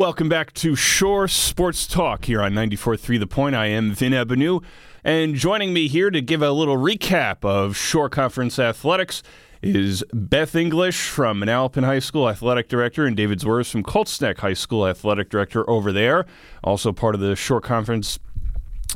Welcome 0.00 0.30
back 0.30 0.54
to 0.54 0.74
Shore 0.74 1.28
Sports 1.28 1.86
Talk 1.86 2.24
here 2.24 2.40
on 2.40 2.54
94.3 2.54 3.20
The 3.20 3.26
Point. 3.26 3.54
I 3.54 3.66
am 3.66 3.92
Vin 3.92 4.14
Ebenau, 4.14 4.64
and 5.04 5.34
joining 5.34 5.74
me 5.74 5.88
here 5.88 6.10
to 6.10 6.22
give 6.22 6.40
a 6.40 6.52
little 6.52 6.78
recap 6.78 7.44
of 7.44 7.76
Shore 7.76 8.08
Conference 8.08 8.58
athletics 8.58 9.22
is 9.60 10.02
Beth 10.14 10.56
English 10.56 11.10
from 11.10 11.42
Manalapan 11.42 11.84
High 11.84 11.98
School 11.98 12.30
Athletic 12.30 12.66
Director 12.70 13.04
and 13.04 13.14
David 13.14 13.40
Zwirz 13.40 13.70
from 13.70 13.82
Colts 13.82 14.18
Neck 14.22 14.38
High 14.38 14.54
School 14.54 14.86
Athletic 14.86 15.28
Director 15.28 15.68
over 15.68 15.92
there, 15.92 16.24
also 16.64 16.92
part 16.92 17.14
of 17.14 17.20
the 17.20 17.36
Shore 17.36 17.60
Conference 17.60 18.18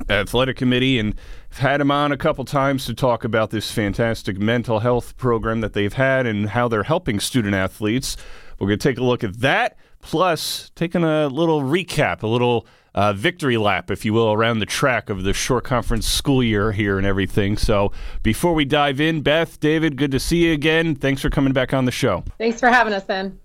Athletic 0.08 0.56
Committee, 0.56 0.98
and 0.98 1.14
I've 1.52 1.58
had 1.58 1.82
him 1.82 1.90
on 1.90 2.12
a 2.12 2.16
couple 2.16 2.46
times 2.46 2.86
to 2.86 2.94
talk 2.94 3.24
about 3.24 3.50
this 3.50 3.70
fantastic 3.70 4.38
mental 4.38 4.78
health 4.78 5.18
program 5.18 5.60
that 5.60 5.74
they've 5.74 5.92
had 5.92 6.26
and 6.26 6.48
how 6.48 6.66
they're 6.66 6.84
helping 6.84 7.20
student 7.20 7.54
athletes. 7.54 8.16
We're 8.58 8.68
going 8.68 8.78
to 8.78 8.88
take 8.88 8.96
a 8.96 9.04
look 9.04 9.22
at 9.22 9.40
that 9.40 9.76
plus 10.04 10.70
taking 10.74 11.02
a 11.02 11.28
little 11.28 11.62
recap, 11.62 12.22
a 12.22 12.26
little 12.26 12.66
uh, 12.94 13.12
victory 13.12 13.56
lap, 13.56 13.90
if 13.90 14.04
you 14.04 14.12
will, 14.12 14.32
around 14.32 14.60
the 14.60 14.66
track 14.66 15.10
of 15.10 15.24
the 15.24 15.32
Shore 15.32 15.60
Conference 15.60 16.06
school 16.06 16.42
year 16.42 16.70
here 16.72 16.98
and 16.98 17.06
everything. 17.06 17.56
So 17.56 17.90
before 18.22 18.54
we 18.54 18.64
dive 18.64 19.00
in, 19.00 19.22
Beth, 19.22 19.58
David, 19.58 19.96
good 19.96 20.12
to 20.12 20.20
see 20.20 20.44
you 20.44 20.52
again. 20.52 20.94
Thanks 20.94 21.22
for 21.22 21.30
coming 21.30 21.52
back 21.52 21.72
on 21.72 21.86
the 21.86 21.90
show. 21.90 22.22
Thanks 22.38 22.60
for 22.60 22.68
having 22.68 22.92
us, 22.92 23.02
Ben. 23.02 23.40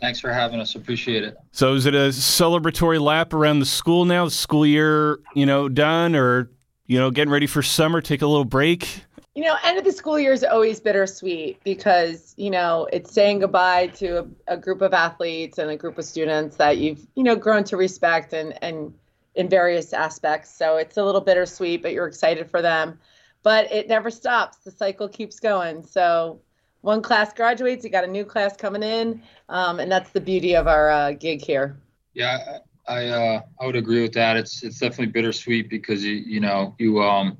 Thanks 0.00 0.20
for 0.20 0.32
having 0.32 0.60
us. 0.60 0.74
Appreciate 0.74 1.24
it. 1.24 1.36
So 1.50 1.74
is 1.74 1.84
it 1.84 1.94
a 1.94 2.08
celebratory 2.08 3.00
lap 3.00 3.34
around 3.34 3.58
the 3.58 3.66
school 3.66 4.04
now? 4.04 4.24
The 4.24 4.30
school 4.30 4.64
year, 4.64 5.18
you 5.34 5.46
know, 5.46 5.68
done 5.68 6.16
or, 6.16 6.50
you 6.86 6.98
know, 6.98 7.10
getting 7.10 7.32
ready 7.32 7.46
for 7.46 7.62
summer, 7.62 8.00
take 8.00 8.22
a 8.22 8.26
little 8.26 8.44
break? 8.44 9.04
You 9.34 9.44
know, 9.44 9.56
end 9.64 9.78
of 9.78 9.84
the 9.84 9.92
school 9.92 10.18
year 10.18 10.32
is 10.32 10.44
always 10.44 10.78
bittersweet 10.78 11.62
because, 11.64 12.34
you 12.36 12.50
know, 12.50 12.86
it's 12.92 13.12
saying 13.12 13.38
goodbye 13.38 13.86
to 13.88 14.18
a, 14.18 14.26
a, 14.48 14.56
group 14.58 14.82
of 14.82 14.92
athletes 14.92 15.56
and 15.56 15.70
a 15.70 15.76
group 15.76 15.96
of 15.96 16.04
students 16.04 16.56
that 16.56 16.76
you've, 16.76 17.06
you 17.14 17.22
know, 17.22 17.34
grown 17.34 17.64
to 17.64 17.78
respect 17.78 18.34
and, 18.34 18.62
and 18.62 18.92
in 19.34 19.48
various 19.48 19.94
aspects. 19.94 20.54
So 20.54 20.76
it's 20.76 20.98
a 20.98 21.04
little 21.04 21.22
bittersweet, 21.22 21.82
but 21.82 21.92
you're 21.92 22.06
excited 22.06 22.50
for 22.50 22.60
them. 22.60 22.98
But 23.42 23.72
it 23.72 23.88
never 23.88 24.10
stops. 24.10 24.58
The 24.58 24.70
cycle 24.70 25.08
keeps 25.08 25.40
going. 25.40 25.82
So 25.82 26.40
one 26.82 27.00
class 27.00 27.32
graduates, 27.32 27.84
you 27.84 27.90
got 27.90 28.04
a 28.04 28.08
new 28.08 28.24
class 28.24 28.56
coming 28.56 28.82
in. 28.82 29.22
Um, 29.48 29.80
and 29.80 29.90
that's 29.90 30.10
the 30.10 30.20
beauty 30.20 30.54
of 30.54 30.66
our 30.66 30.90
uh, 30.90 31.12
gig 31.12 31.42
here. 31.42 31.76
Yeah, 32.12 32.58
I, 32.86 33.06
uh, 33.06 33.40
I 33.60 33.66
would 33.66 33.76
agree 33.76 34.02
with 34.02 34.12
that. 34.12 34.36
It's, 34.36 34.62
it's 34.62 34.78
definitely 34.78 35.06
bittersweet 35.06 35.70
because 35.70 36.04
you, 36.04 36.14
you 36.14 36.40
know, 36.40 36.74
you, 36.78 37.02
um, 37.02 37.38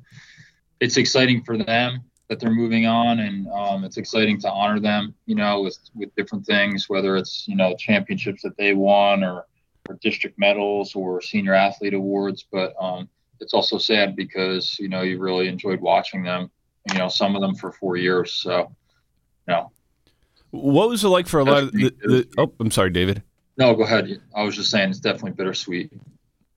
it's 0.83 0.97
exciting 0.97 1.45
for 1.45 1.57
them 1.57 2.01
that 2.29 2.41
they're 2.41 2.51
moving 2.51 2.87
on, 2.87 3.21
and 3.21 3.47
um, 3.49 3.85
it's 3.85 3.99
exciting 3.99 4.41
to 4.41 4.51
honor 4.51 4.81
them, 4.81 5.15
you 5.27 5.37
know, 5.37 5.63
with 5.63 5.79
with 5.95 6.15
different 6.17 6.45
things, 6.45 6.89
whether 6.89 7.17
it's 7.17 7.47
you 7.47 7.55
know 7.55 7.77
championships 7.79 8.43
that 8.43 8.57
they 8.57 8.75
won 8.75 9.23
or, 9.23 9.47
or 9.89 9.99
district 10.03 10.39
medals 10.39 10.97
or 10.97 11.23
senior 11.23 11.55
athlete 11.55 11.95
awards. 11.95 12.45
But 12.51 12.75
um, 12.81 13.09
it's 13.39 13.55
also 13.55 13.79
sad 13.79 14.17
because 14.17 14.77
you 14.81 14.89
know 14.89 15.03
you 15.03 15.21
really 15.21 15.47
enjoyed 15.47 15.81
watching 15.81 16.25
them, 16.25 16.51
you 16.93 16.99
know, 16.99 17.09
some 17.09 17.37
of 17.37 17.43
them 17.43 17.55
for 17.55 17.71
four 17.71 17.97
years. 17.97 18.33
So, 18.33 18.75
you 19.47 19.55
know. 19.55 19.71
What 20.51 20.89
was 20.89 21.05
it 21.05 21.09
like 21.09 21.29
for 21.29 21.41
a 21.41 21.45
lot 21.45 21.63
of 21.63 21.73
the, 21.73 21.95
the 22.03 22.29
oh, 22.37 22.53
I'm 22.61 22.73
sorry, 22.73 22.91
David. 22.91 23.23
No, 23.57 23.75
go 23.75 23.85
ahead. 23.85 24.21
I 24.35 24.43
was 24.43 24.57
just 24.57 24.71
saying 24.71 24.91
it's 24.91 24.99
definitely 24.99 25.33
bittersweet. 25.33 25.93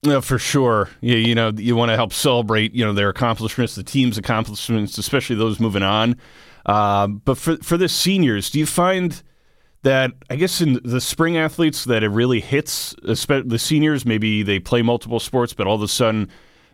Yeah, 0.06 0.20
for 0.20 0.38
sure. 0.38 0.90
Yeah, 1.02 1.16
you 1.16 1.34
know, 1.34 1.52
you 1.56 1.76
want 1.76 1.90
to 1.90 1.96
help 1.96 2.14
celebrate, 2.14 2.76
you 2.76 2.86
know, 2.86 2.94
their 2.94 3.10
accomplishments, 3.10 3.76
the 3.76 3.84
team's 3.84 4.18
accomplishments, 4.18 4.98
especially 5.00 5.36
those 5.36 5.60
moving 5.60 5.82
on. 5.84 6.18
Uh, 6.66 7.08
but 7.08 7.38
for 7.38 7.58
for 7.58 7.78
the 7.78 7.90
seniors, 7.90 8.50
do 8.52 8.60
you 8.60 8.66
find 8.68 9.24
that 9.82 10.12
I 10.30 10.36
guess 10.36 10.62
in 10.62 10.80
the 10.84 11.02
spring 11.02 11.38
athletes 11.38 11.86
that 11.86 12.04
it 12.04 12.10
really 12.10 12.40
hits 12.40 12.94
the 13.02 13.58
seniors? 13.60 14.06
Maybe 14.06 14.44
they 14.44 14.60
play 14.60 14.82
multiple 14.84 15.20
sports, 15.20 15.54
but 15.54 15.66
all 15.66 15.76
of 15.76 15.82
a 15.82 15.88
sudden, 15.88 16.30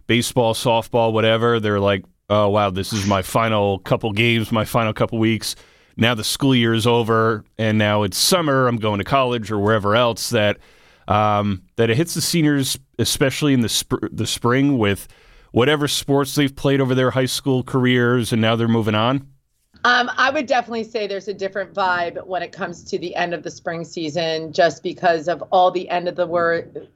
baseball, 0.08 0.54
softball, 0.54 1.14
whatever, 1.14 1.60
they're 1.60 1.80
like, 1.80 2.04
oh 2.30 2.50
wow, 2.50 2.70
this 2.70 2.92
is 2.92 3.06
my 3.06 3.22
final 3.22 3.80
couple 3.80 4.12
games, 4.12 4.52
my 4.52 4.66
final 4.66 4.94
couple 4.94 5.20
weeks. 5.20 5.56
Now 5.96 6.16
the 6.16 6.24
school 6.24 6.56
year 6.56 6.74
is 6.74 6.88
over, 6.88 7.46
and 7.58 7.78
now 7.78 8.04
it's 8.04 8.18
summer. 8.18 8.68
I'm 8.68 8.78
going 8.78 8.98
to 8.98 9.06
college 9.06 9.52
or 9.52 9.60
wherever 9.60 9.96
else 9.96 10.30
that 10.32 10.58
um, 11.08 11.64
that 11.76 11.90
it 11.90 11.98
hits 11.98 12.14
the 12.14 12.22
seniors, 12.22 12.78
especially 13.02 13.54
in 13.54 13.62
the 13.62 13.70
sp- 13.70 14.08
the 14.12 14.28
spring, 14.28 14.78
with 14.78 15.08
whatever 15.52 15.88
sports 15.88 16.36
they've 16.36 16.56
played 16.56 16.80
over 16.80 16.96
their 16.96 17.12
high 17.12 17.26
school 17.26 17.64
careers, 17.64 18.32
and 18.32 18.42
now 18.42 18.56
they're 18.56 18.68
moving 18.68 18.96
on? 18.96 19.28
Um, 19.84 20.12
I 20.16 20.30
would 20.30 20.46
definitely 20.46 20.84
say 20.84 21.08
there's 21.08 21.28
a 21.28 21.34
different 21.34 21.74
vibe 21.74 22.26
when 22.28 22.44
it 22.44 22.52
comes 22.52 22.84
to 22.84 23.00
the 23.00 23.16
end 23.16 23.34
of 23.34 23.42
the 23.42 23.50
spring 23.50 23.84
season, 23.84 24.54
just 24.54 24.84
because 24.84 25.28
of 25.28 25.42
all 25.52 25.72
the 25.72 25.90
end 25.90 26.08
of 26.08 26.16
the 26.16 26.28
word, 26.28 26.88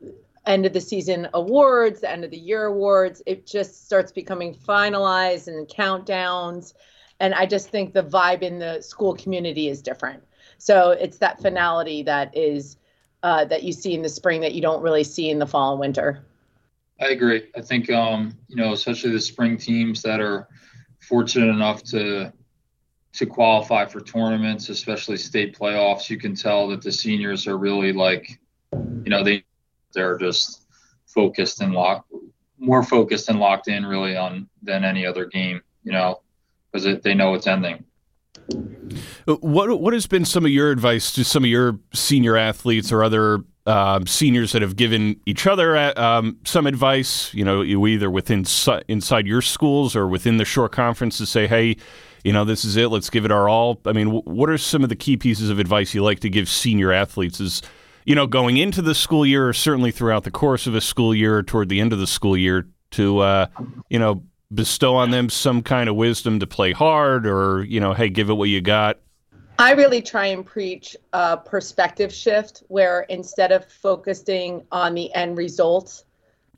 end 0.45 0.67
of 0.67 0.73
the 0.73 0.81
season 0.81 1.27
awards, 1.33 2.01
the 2.01 2.11
end 2.11 2.23
of 2.23 2.29
the 2.29 2.37
year 2.37 2.65
awards. 2.65 3.23
It 3.25 3.47
just 3.47 3.85
starts 3.85 4.11
becoming 4.11 4.53
finalized 4.53 5.47
and 5.47 5.67
countdowns, 5.67 6.75
and 7.19 7.33
I 7.33 7.47
just 7.47 7.69
think 7.69 7.93
the 7.93 8.03
vibe 8.03 8.43
in 8.43 8.59
the 8.59 8.81
school 8.81 9.15
community 9.15 9.67
is 9.67 9.81
different. 9.81 10.21
So 10.59 10.91
it's 10.91 11.17
that 11.17 11.41
finality 11.41 12.03
that 12.03 12.35
is 12.37 12.77
uh, 13.25 13.43
that 13.43 13.63
you 13.63 13.73
see 13.73 13.95
in 13.95 14.03
the 14.03 14.09
spring 14.09 14.39
that 14.41 14.53
you 14.53 14.61
don't 14.61 14.83
really 14.83 15.03
see 15.03 15.31
in 15.31 15.39
the 15.39 15.47
fall 15.47 15.71
and 15.71 15.79
winter. 15.79 16.23
I 17.01 17.07
agree. 17.07 17.47
I 17.55 17.61
think 17.61 17.89
um, 17.89 18.37
you 18.47 18.55
know, 18.55 18.71
especially 18.71 19.11
the 19.11 19.19
spring 19.19 19.57
teams 19.57 20.03
that 20.03 20.21
are 20.21 20.47
fortunate 20.99 21.49
enough 21.49 21.81
to 21.85 22.31
to 23.13 23.25
qualify 23.25 23.85
for 23.85 23.99
tournaments, 23.99 24.69
especially 24.69 25.17
state 25.17 25.57
playoffs, 25.57 26.07
you 26.07 26.19
can 26.19 26.35
tell 26.35 26.67
that 26.67 26.83
the 26.83 26.91
seniors 26.91 27.47
are 27.47 27.57
really 27.57 27.93
like, 27.93 28.39
you 28.73 29.09
know, 29.09 29.23
they 29.23 29.43
they're 29.95 30.19
just 30.19 30.67
focused 31.07 31.61
and 31.61 31.73
locked, 31.73 32.11
more 32.59 32.83
focused 32.83 33.27
and 33.29 33.39
locked 33.39 33.67
in 33.67 33.87
really 33.87 34.15
on 34.15 34.47
than 34.61 34.85
any 34.85 35.03
other 35.03 35.25
game, 35.25 35.61
you 35.83 35.91
know, 35.91 36.21
because 36.71 37.01
they 37.01 37.15
know 37.15 37.33
it's 37.33 37.47
ending. 37.47 37.85
What 39.25 39.79
what 39.79 39.93
has 39.93 40.07
been 40.07 40.25
some 40.25 40.45
of 40.45 40.51
your 40.51 40.71
advice 40.71 41.11
to 41.13 41.23
some 41.23 41.43
of 41.43 41.49
your 41.49 41.79
senior 41.93 42.37
athletes 42.37 42.91
or 42.91 43.03
other 43.03 43.39
um, 43.65 44.05
seniors 44.05 44.51
that 44.51 44.61
have 44.61 44.75
given 44.75 45.19
each 45.25 45.47
other 45.47 45.75
uh, 45.75 45.93
um, 45.95 46.37
some 46.45 46.67
advice? 46.67 47.33
You 47.33 47.43
know, 47.43 47.61
you 47.61 47.85
either 47.87 48.11
within 48.11 48.45
inside 48.87 49.25
your 49.27 49.41
schools 49.41 49.95
or 49.95 50.07
within 50.07 50.37
the 50.37 50.45
Shore 50.45 50.69
Conference 50.69 51.17
to 51.17 51.25
say, 51.25 51.47
hey, 51.47 51.77
you 52.23 52.33
know, 52.33 52.45
this 52.45 52.63
is 52.63 52.75
it. 52.75 52.89
Let's 52.89 53.09
give 53.09 53.25
it 53.25 53.31
our 53.31 53.49
all. 53.49 53.81
I 53.85 53.93
mean, 53.93 54.09
what 54.09 54.49
are 54.49 54.57
some 54.57 54.83
of 54.83 54.89
the 54.89 54.95
key 54.95 55.17
pieces 55.17 55.49
of 55.49 55.59
advice 55.59 55.93
you 55.93 56.03
like 56.03 56.19
to 56.19 56.29
give 56.29 56.47
senior 56.47 56.91
athletes? 56.91 57.39
Is 57.39 57.61
you 58.05 58.13
know, 58.13 58.27
going 58.27 58.57
into 58.57 58.83
the 58.83 58.93
school 58.93 59.25
year, 59.25 59.49
or 59.49 59.53
certainly 59.53 59.91
throughout 59.91 60.23
the 60.23 60.31
course 60.31 60.67
of 60.67 60.75
a 60.75 60.81
school 60.81 61.13
year, 61.13 61.37
or 61.37 61.43
toward 61.43 61.69
the 61.69 61.81
end 61.81 61.91
of 61.91 61.99
the 61.99 62.07
school 62.07 62.37
year, 62.37 62.67
to 62.91 63.19
uh, 63.19 63.47
you 63.89 63.99
know 63.99 64.23
bestow 64.55 64.95
on 64.95 65.11
them 65.11 65.29
some 65.29 65.61
kind 65.61 65.89
of 65.89 65.95
wisdom 65.95 66.39
to 66.39 66.47
play 66.47 66.71
hard 66.71 67.27
or 67.27 67.63
you 67.63 67.79
know 67.79 67.93
hey 67.93 68.09
give 68.09 68.29
it 68.29 68.33
what 68.33 68.49
you 68.49 68.61
got? 68.61 68.99
I 69.57 69.71
really 69.71 70.01
try 70.01 70.27
and 70.27 70.45
preach 70.45 70.97
a 71.13 71.37
perspective 71.37 72.13
shift 72.13 72.63
where 72.67 73.01
instead 73.01 73.51
of 73.51 73.65
focusing 73.71 74.65
on 74.71 74.95
the 74.95 75.13
end 75.13 75.37
result 75.37 76.03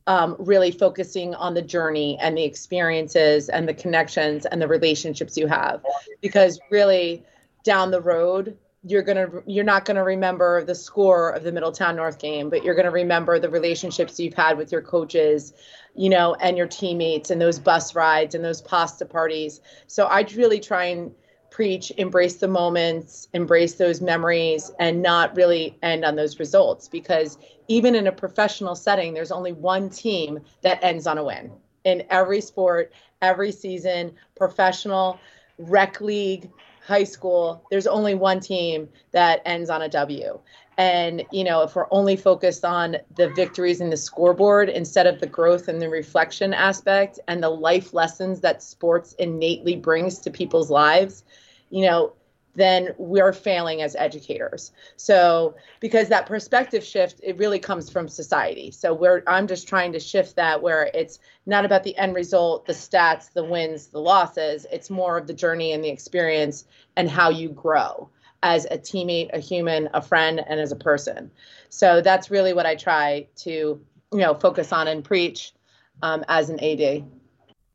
um, 0.07 0.37
really 0.39 0.71
focusing 0.71 1.35
on 1.35 1.53
the 1.53 1.61
journey 1.61 2.17
and 2.21 2.37
the 2.37 2.43
experiences 2.43 3.49
and 3.49 3.67
the 3.67 3.73
connections 3.73 4.45
and 4.45 4.61
the 4.61 4.67
relationships 4.67 5.37
you 5.37 5.47
have. 5.47 5.83
Because 6.21 6.59
really 6.71 7.23
down 7.63 7.91
the 7.91 8.01
road 8.01 8.57
you're 8.87 9.01
gonna 9.01 9.27
you're 9.45 9.63
not 9.63 9.85
gonna 9.85 10.03
remember 10.03 10.63
the 10.63 10.75
score 10.75 11.29
of 11.31 11.43
the 11.43 11.51
middletown 11.51 11.95
north 11.95 12.19
game 12.19 12.49
but 12.49 12.63
you're 12.63 12.75
gonna 12.75 12.91
remember 12.91 13.39
the 13.39 13.49
relationships 13.49 14.19
you've 14.19 14.33
had 14.33 14.57
with 14.57 14.71
your 14.71 14.81
coaches 14.81 15.53
you 15.97 16.09
know, 16.09 16.35
and 16.35 16.57
your 16.57 16.67
teammates 16.67 17.31
and 17.31 17.41
those 17.41 17.59
bus 17.59 17.95
rides 17.95 18.35
and 18.35 18.45
those 18.45 18.61
pasta 18.61 19.03
parties. 19.03 19.59
So 19.87 20.05
I 20.05 20.21
really 20.35 20.59
try 20.59 20.85
and 20.85 21.11
preach 21.49 21.91
embrace 21.97 22.35
the 22.35 22.47
moments, 22.47 23.27
embrace 23.33 23.73
those 23.73 23.99
memories, 23.99 24.71
and 24.79 25.01
not 25.01 25.35
really 25.35 25.75
end 25.81 26.05
on 26.05 26.15
those 26.15 26.39
results 26.39 26.87
because 26.87 27.39
even 27.67 27.95
in 27.95 28.05
a 28.05 28.11
professional 28.11 28.75
setting, 28.75 29.15
there's 29.15 29.31
only 29.31 29.53
one 29.53 29.89
team 29.89 30.39
that 30.61 30.81
ends 30.83 31.07
on 31.07 31.17
a 31.17 31.23
win 31.23 31.51
in 31.83 32.03
every 32.11 32.41
sport, 32.41 32.93
every 33.23 33.51
season, 33.51 34.13
professional, 34.35 35.19
rec 35.57 35.99
league, 35.99 36.51
high 36.87 37.03
school, 37.03 37.61
there's 37.69 37.85
only 37.85 38.15
one 38.15 38.39
team 38.39 38.87
that 39.11 39.41
ends 39.45 39.69
on 39.69 39.81
a 39.81 39.89
W. 39.89 40.39
And, 40.77 41.25
you 41.31 41.43
know, 41.43 41.63
if 41.63 41.75
we're 41.75 41.87
only 41.91 42.15
focused 42.15 42.63
on 42.63 42.95
the 43.15 43.29
victories 43.29 43.81
in 43.81 43.89
the 43.89 43.97
scoreboard 43.97 44.69
instead 44.69 45.05
of 45.05 45.19
the 45.19 45.27
growth 45.27 45.67
and 45.67 45.81
the 45.81 45.89
reflection 45.89 46.53
aspect 46.53 47.19
and 47.27 47.43
the 47.43 47.49
life 47.49 47.93
lessons 47.93 48.39
that 48.41 48.63
sports 48.63 49.13
innately 49.19 49.75
brings 49.75 50.19
to 50.19 50.31
people's 50.31 50.69
lives, 50.69 51.25
you 51.71 51.85
know, 51.85 52.13
then 52.57 52.89
we're 52.97 53.33
failing 53.33 53.83
as 53.83 53.95
educators. 53.95 54.71
So 54.97 55.55
because 55.79 56.09
that 56.09 56.25
perspective 56.25 56.83
shift, 56.83 57.21
it 57.23 57.37
really 57.37 57.59
comes 57.59 57.89
from 57.89 58.09
society. 58.09 58.71
So 58.71 58.93
we're 58.95 59.21
I'm 59.27 59.45
just 59.45 59.67
trying 59.67 59.93
to 59.93 59.99
shift 59.99 60.35
that 60.35 60.61
where 60.61 60.89
it's 60.93 61.19
not 61.45 61.65
about 61.65 61.83
the 61.83 61.95
end 61.97 62.15
result, 62.15 62.65
the 62.65 62.73
stats, 62.73 63.31
the 63.31 63.43
wins, 63.43 63.87
the 63.87 63.99
losses. 63.99 64.65
It's 64.71 64.89
more 64.89 65.17
of 65.17 65.27
the 65.27 65.35
journey 65.35 65.71
and 65.71 65.83
the 65.83 65.89
experience 65.89 66.65
and 66.95 67.07
how 67.07 67.29
you 67.29 67.49
grow 67.49 68.09
as 68.41 68.65
a 68.65 68.77
teammate, 68.77 69.29
a 69.33 69.39
human, 69.39 69.87
a 69.93 70.01
friend, 70.01 70.43
and 70.47 70.59
as 70.59 70.71
a 70.71 70.75
person. 70.75 71.29
So 71.69 72.01
that's 72.01 72.31
really 72.31 72.53
what 72.53 72.65
I 72.65 72.75
try 72.75 73.27
to, 73.37 73.49
you 73.49 73.79
know, 74.11 74.33
focus 74.33 74.71
on 74.71 74.87
and 74.87 75.03
preach 75.03 75.53
um, 76.01 76.25
as 76.27 76.49
an 76.49 76.59
AD. 76.63 77.05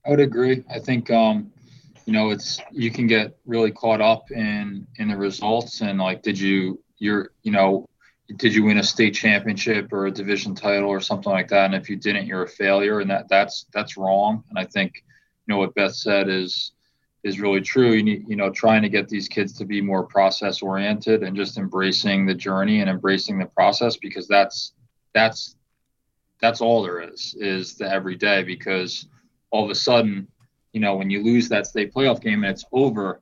I 0.04 0.10
would 0.10 0.20
agree. 0.20 0.64
I 0.68 0.80
think, 0.80 1.08
um, 1.10 1.51
you 2.06 2.12
know, 2.12 2.30
it's 2.30 2.60
you 2.70 2.90
can 2.90 3.06
get 3.06 3.36
really 3.46 3.70
caught 3.70 4.00
up 4.00 4.30
in 4.30 4.86
in 4.96 5.08
the 5.08 5.16
results 5.16 5.80
and 5.80 5.98
like, 5.98 6.22
did 6.22 6.38
you, 6.38 6.82
you're, 6.98 7.30
you 7.42 7.52
know, 7.52 7.88
did 8.36 8.54
you 8.54 8.64
win 8.64 8.78
a 8.78 8.84
state 8.84 9.14
championship 9.14 9.92
or 9.92 10.06
a 10.06 10.10
division 10.10 10.54
title 10.54 10.88
or 10.88 11.00
something 11.00 11.32
like 11.32 11.48
that? 11.48 11.66
And 11.66 11.74
if 11.74 11.88
you 11.90 11.96
didn't, 11.96 12.26
you're 12.26 12.44
a 12.44 12.48
failure, 12.48 13.00
and 13.00 13.10
that 13.10 13.28
that's 13.28 13.66
that's 13.72 13.96
wrong. 13.96 14.42
And 14.50 14.58
I 14.58 14.64
think, 14.64 15.04
you 15.46 15.54
know, 15.54 15.58
what 15.58 15.74
Beth 15.74 15.94
said 15.94 16.28
is 16.28 16.72
is 17.24 17.40
really 17.40 17.60
true. 17.60 17.92
You 17.92 18.02
need, 18.02 18.24
you 18.28 18.36
know, 18.36 18.50
trying 18.50 18.82
to 18.82 18.88
get 18.88 19.08
these 19.08 19.28
kids 19.28 19.52
to 19.58 19.64
be 19.64 19.80
more 19.80 20.04
process 20.04 20.62
oriented 20.62 21.22
and 21.22 21.36
just 21.36 21.56
embracing 21.56 22.26
the 22.26 22.34
journey 22.34 22.80
and 22.80 22.90
embracing 22.90 23.38
the 23.38 23.46
process 23.46 23.96
because 23.96 24.26
that's 24.26 24.72
that's 25.14 25.56
that's 26.40 26.60
all 26.60 26.82
there 26.82 27.00
is 27.00 27.36
is 27.38 27.76
the 27.76 27.88
everyday 27.88 28.42
because 28.42 29.06
all 29.50 29.64
of 29.64 29.70
a 29.70 29.74
sudden, 29.74 30.26
you 30.72 30.80
know, 30.80 30.96
when 30.96 31.10
you 31.10 31.22
lose 31.22 31.48
that 31.48 31.66
state 31.66 31.92
playoff 31.92 32.20
game 32.20 32.44
and 32.44 32.52
it's 32.52 32.64
over, 32.72 33.20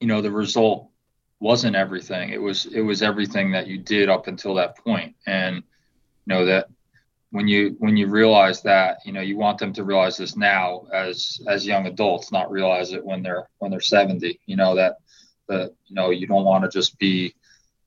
you 0.00 0.06
know, 0.06 0.20
the 0.20 0.30
result 0.30 0.90
wasn't 1.40 1.76
everything. 1.76 2.30
It 2.30 2.40
was 2.40 2.66
it 2.66 2.80
was 2.80 3.02
everything 3.02 3.52
that 3.52 3.66
you 3.66 3.78
did 3.78 4.08
up 4.08 4.26
until 4.26 4.54
that 4.54 4.76
point. 4.78 5.14
And 5.26 5.56
you 5.56 6.34
know 6.34 6.44
that 6.46 6.68
when 7.30 7.48
you 7.48 7.76
when 7.78 7.96
you 7.96 8.06
realize 8.06 8.62
that 8.62 8.98
you 9.04 9.12
know 9.12 9.20
you 9.20 9.36
want 9.36 9.58
them 9.58 9.72
to 9.72 9.84
realize 9.84 10.16
this 10.16 10.36
now 10.36 10.86
as 10.92 11.40
as 11.48 11.66
young 11.66 11.86
adults 11.86 12.32
not 12.32 12.50
realize 12.50 12.92
it 12.92 13.04
when 13.04 13.22
they're 13.22 13.48
when 13.58 13.70
they're 13.70 13.80
70 13.80 14.40
you 14.46 14.56
know 14.56 14.74
that 14.74 14.96
that 15.48 15.72
you 15.86 15.94
know 15.94 16.10
you 16.10 16.26
don't 16.26 16.44
want 16.44 16.64
to 16.64 16.70
just 16.70 16.98
be 16.98 17.34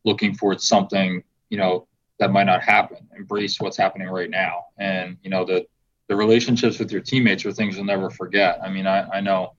looking 0.05 0.33
for 0.33 0.57
something 0.57 1.23
you 1.49 1.57
know 1.57 1.87
that 2.19 2.31
might 2.31 2.45
not 2.45 2.61
happen 2.61 2.97
embrace 3.17 3.59
what's 3.59 3.77
happening 3.77 4.09
right 4.09 4.29
now 4.29 4.65
and 4.77 5.17
you 5.23 5.29
know 5.29 5.45
the 5.45 5.65
the 6.09 6.15
relationships 6.15 6.77
with 6.77 6.91
your 6.91 7.01
teammates 7.01 7.45
are 7.45 7.53
things 7.53 7.77
you'll 7.77 7.85
never 7.85 8.09
forget 8.09 8.59
i 8.61 8.69
mean 8.69 8.85
i 8.85 9.07
i 9.13 9.21
know 9.21 9.53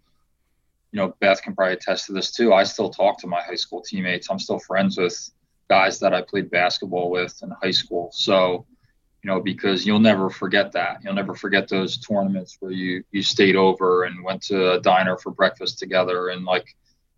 you 0.93 0.99
know 0.99 1.15
beth 1.21 1.43
can 1.43 1.55
probably 1.55 1.75
attest 1.75 2.07
to 2.07 2.13
this 2.13 2.31
too 2.31 2.53
i 2.53 2.63
still 2.63 2.91
talk 2.91 3.19
to 3.19 3.27
my 3.27 3.41
high 3.41 3.55
school 3.55 3.81
teammates 3.81 4.29
i'm 4.31 4.39
still 4.39 4.59
friends 4.59 4.99
with 4.99 5.31
guys 5.71 5.99
that 5.99 6.13
i 6.13 6.21
played 6.21 6.51
basketball 6.51 7.11
with 7.11 7.43
in 7.43 7.51
high 7.63 7.71
school 7.71 8.11
so 8.13 8.67
you 9.23 9.29
know, 9.29 9.41
because 9.41 9.87
you'll 9.87 9.99
never 9.99 10.31
forget 10.31 10.73
that. 10.73 11.03
You'll 11.05 11.15
never 11.15 11.35
forget 11.35 11.69
those 11.69 11.99
tournaments 11.99 12.57
where 12.61 12.73
you 12.73 13.05
you 13.13 13.23
stayed 13.23 13.57
over 13.57 14.05
and 14.05 14.25
went 14.25 14.43
to 14.45 14.73
a 14.73 14.81
diner 14.81 15.19
for 15.19 15.31
breakfast 15.31 15.79
together 15.79 16.29
and 16.29 16.45
like, 16.45 16.65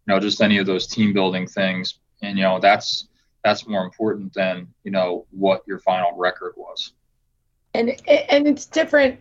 you 0.06 0.14
know, 0.14 0.18
just 0.18 0.42
any 0.42 0.58
of 0.58 0.66
those 0.66 0.86
team 0.86 1.12
building 1.12 1.46
things. 1.46 1.98
And 2.22 2.36
you 2.36 2.44
know, 2.44 2.58
that's 2.58 3.08
that's 3.44 3.68
more 3.68 3.84
important 3.84 4.34
than 4.34 4.68
you 4.82 4.90
know 4.90 5.26
what 5.30 5.62
your 5.66 5.78
final 5.78 6.16
record 6.16 6.54
was. 6.56 6.92
And 7.74 7.90
and 8.08 8.46
it's 8.46 8.66
different 8.66 9.20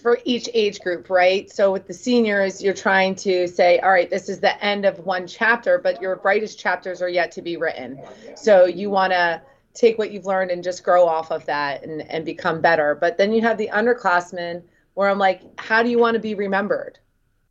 for 0.00 0.18
each 0.24 0.48
age 0.54 0.80
group, 0.80 1.10
right? 1.10 1.50
So 1.50 1.72
with 1.72 1.86
the 1.86 1.94
seniors, 1.94 2.62
you're 2.62 2.74
trying 2.74 3.14
to 3.16 3.46
say, 3.46 3.78
all 3.80 3.90
right, 3.90 4.08
this 4.08 4.28
is 4.28 4.40
the 4.40 4.62
end 4.64 4.84
of 4.84 4.98
one 5.00 5.26
chapter, 5.26 5.78
but 5.78 6.00
your 6.00 6.16
brightest 6.16 6.58
chapters 6.58 7.02
are 7.02 7.08
yet 7.08 7.30
to 7.32 7.42
be 7.42 7.56
written. 7.56 8.00
So 8.34 8.64
you 8.64 8.90
want 8.90 9.12
to 9.12 9.42
take 9.74 9.98
what 9.98 10.10
you've 10.10 10.26
learned 10.26 10.50
and 10.50 10.62
just 10.62 10.82
grow 10.82 11.06
off 11.06 11.30
of 11.30 11.44
that 11.46 11.84
and, 11.84 12.02
and 12.10 12.24
become 12.24 12.60
better. 12.60 12.94
But 12.94 13.16
then 13.18 13.32
you 13.32 13.40
have 13.42 13.58
the 13.58 13.68
underclassmen 13.72 14.62
where 14.94 15.08
I'm 15.08 15.18
like, 15.18 15.42
how 15.58 15.82
do 15.82 15.88
you 15.88 15.98
want 15.98 16.14
to 16.14 16.20
be 16.20 16.34
remembered? 16.34 16.98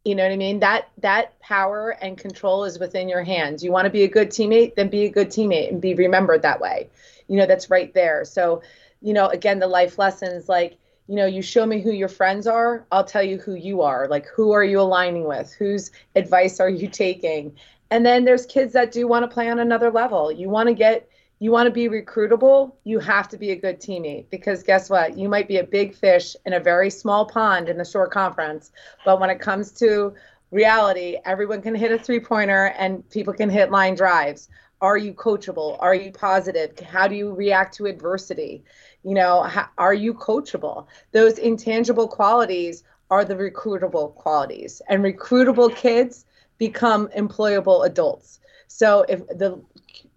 You 0.04 0.16
know 0.16 0.24
what 0.24 0.32
I 0.32 0.38
mean? 0.38 0.60
That 0.60 0.90
that 0.98 1.40
power 1.40 1.92
and 2.02 2.18
control 2.18 2.64
is 2.66 2.80
within 2.80 3.08
your 3.08 3.24
hands. 3.24 3.64
You 3.64 3.72
want 3.72 3.86
to 3.86 3.92
be 3.92 4.04
a 4.04 4.08
good 4.08 4.30
teammate, 4.30 4.76
then 4.76 4.90
be 4.90 5.06
a 5.06 5.10
good 5.10 5.30
teammate 5.30 5.70
and 5.70 5.80
be 5.80 5.94
remembered 5.94 6.42
that 6.42 6.60
way. 6.60 6.90
You 7.28 7.38
know, 7.38 7.46
that's 7.46 7.70
right 7.70 7.94
there. 7.94 8.26
So, 8.26 8.64
you 9.02 9.14
know, 9.14 9.28
again, 9.28 9.60
the 9.60 9.68
life 9.68 9.98
lessons 9.98 10.48
like, 10.48 10.78
you 11.08 11.16
know, 11.16 11.26
you 11.26 11.42
show 11.42 11.66
me 11.66 11.82
who 11.82 11.92
your 11.92 12.08
friends 12.08 12.48
are, 12.48 12.86
I'll 12.92 13.04
tell 13.04 13.24
you 13.24 13.38
who 13.38 13.56
you 13.56 13.82
are. 13.82 14.08
Like 14.08 14.28
who 14.28 14.52
are 14.52 14.64
you 14.64 14.80
aligning 14.80 15.28
with? 15.28 15.54
Whose 15.54 15.92
advice 16.16 16.60
are 16.60 16.70
you 16.70 16.88
taking? 16.88 17.54
And 17.90 18.06
then 18.06 18.24
there's 18.24 18.46
kids 18.46 18.74
that 18.74 18.92
do 18.92 19.08
want 19.08 19.24
to 19.24 19.34
play 19.34 19.50
on 19.50 19.60
another 19.60 19.92
level. 19.92 20.32
You 20.32 20.50
want 20.50 20.70
to 20.70 20.74
get 20.74 21.10
you 21.40 21.52
want 21.52 21.66
to 21.66 21.72
be 21.72 21.90
recruitable, 21.90 22.74
you 22.84 23.00
have 23.00 23.28
to 23.30 23.38
be 23.38 23.50
a 23.50 23.56
good 23.56 23.82
teammate 23.82 24.30
because 24.30 24.62
guess 24.62 24.92
what? 24.92 25.18
You 25.18 25.28
might 25.28 25.48
be 25.48 25.58
a 25.58 25.64
big 25.64 25.96
fish 25.96 26.36
in 26.46 26.54
a 26.54 26.60
very 26.60 26.92
small 26.92 27.26
pond 27.26 27.68
in 27.68 27.80
the 27.80 27.84
Shore 27.84 28.08
Conference, 28.08 28.72
but 29.06 29.20
when 29.20 29.32
it 29.32 29.40
comes 29.40 29.72
to 29.80 30.14
reality, 30.52 31.18
everyone 31.26 31.64
can 31.64 31.74
hit 31.74 31.92
a 31.92 31.98
three 31.98 32.20
pointer 32.20 32.76
and 32.78 33.10
people 33.10 33.34
can 33.34 33.50
hit 33.50 33.72
line 33.72 33.96
drives. 33.96 34.50
Are 34.82 34.98
you 34.98 35.14
coachable? 35.14 35.78
Are 35.80 35.96
you 35.96 36.12
positive? 36.12 36.80
How 36.80 37.08
do 37.08 37.16
you 37.16 37.34
react 37.34 37.76
to 37.78 37.88
adversity? 37.88 38.64
You 39.04 39.16
know, 39.16 39.44
how, 39.44 39.68
are 39.78 39.94
you 39.94 40.14
coachable? 40.14 40.86
Those 41.12 41.38
intangible 41.38 42.08
qualities 42.08 42.84
are 43.10 43.26
the 43.26 43.36
recruitable 43.36 44.16
qualities, 44.16 44.82
and 44.88 45.04
recruitable 45.04 45.76
kids 45.76 46.26
become 46.58 47.08
employable 47.10 47.86
adults. 47.86 48.40
So 48.68 49.06
if 49.10 49.28
the 49.28 49.62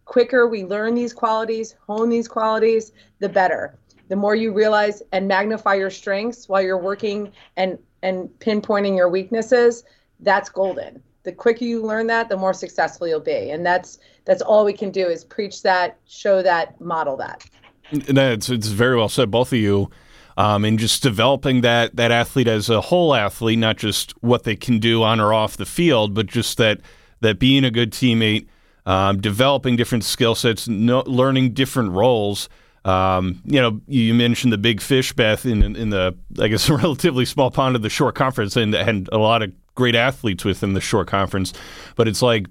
quicker 0.05 0.47
we 0.47 0.65
learn 0.65 0.95
these 0.95 1.13
qualities, 1.13 1.75
hone 1.87 2.09
these 2.09 2.29
qualities, 2.29 2.93
the 3.19 3.29
better. 3.29 3.79
The 4.09 4.17
more 4.17 4.35
you 4.35 4.53
realize 4.53 5.03
and 5.13 5.27
magnify 5.27 5.75
your 5.75 5.91
strengths 5.91 6.49
while 6.49 6.63
you're 6.63 6.79
working 6.79 7.33
and 7.57 7.79
and 8.03 8.29
pinpointing 8.39 8.97
your 8.97 9.09
weaknesses, 9.09 9.83
that's 10.21 10.51
golden. 10.51 11.03
The 11.23 11.33
quicker 11.33 11.65
you 11.65 11.83
learn 11.83 12.07
that, 12.09 12.29
the 12.29 12.37
more 12.37 12.53
successful 12.53 13.09
you'll 13.09 13.21
be. 13.21 13.51
And 13.51 13.65
that's 13.65 13.99
that's 14.27 14.43
all 14.43 14.65
we 14.65 14.75
can 14.75 14.91
do 14.91 15.07
is 15.07 15.25
preach 15.25 15.63
that, 15.63 15.99
show 16.07 16.43
that, 16.43 16.79
model 16.81 17.17
that. 17.17 17.45
That's 17.93 18.49
it's 18.49 18.69
very 18.69 18.97
well 18.97 19.09
said, 19.09 19.31
both 19.31 19.53
of 19.53 19.59
you. 19.59 19.91
Um, 20.37 20.65
and 20.65 20.81
just 20.81 21.03
developing 21.03 21.61
that 21.61 21.95
that 21.95 22.11
athlete 22.11 22.49
as 22.49 22.69
a 22.69 22.81
whole 22.81 23.15
athlete, 23.15 23.59
not 23.59 23.77
just 23.77 24.11
what 24.23 24.43
they 24.43 24.57
can 24.57 24.81
do 24.81 25.03
on 25.03 25.21
or 25.21 25.33
off 25.33 25.57
the 25.57 25.67
field, 25.67 26.13
but 26.13 26.27
just 26.27 26.59
that 26.59 26.81
that 27.21 27.39
being 27.39 27.65
a 27.65 27.71
good 27.71 27.93
teammate, 27.93 28.49
um, 28.85 29.21
developing 29.21 29.77
different 29.77 30.03
skill 30.03 30.35
sets, 30.35 30.67
no, 30.67 31.05
learning 31.07 31.55
different 31.55 31.93
roles. 31.93 32.49
Um, 32.85 33.41
you 33.45 33.61
know, 33.61 33.81
you 33.87 34.13
mentioned 34.13 34.53
the 34.53 34.59
big 34.59 34.81
fish, 34.81 35.13
Beth, 35.13 35.47
in 35.47 35.77
in 35.77 35.91
the 35.91 36.17
I 36.41 36.49
guess 36.49 36.69
relatively 36.71 37.25
small 37.25 37.53
pond 37.53 37.77
of 37.77 37.83
the 37.83 37.91
Shore 37.91 38.13
Conference, 38.13 38.57
and 38.57 38.75
and 38.75 39.09
a 39.13 39.19
lot 39.19 39.43
of 39.43 39.53
great 39.77 39.95
athletes 39.95 40.45
within 40.45 40.75
the 40.75 40.81
Shore 40.81 41.05
Conference. 41.05 41.53
But 41.97 42.09
it's 42.09 42.23
like, 42.23 42.47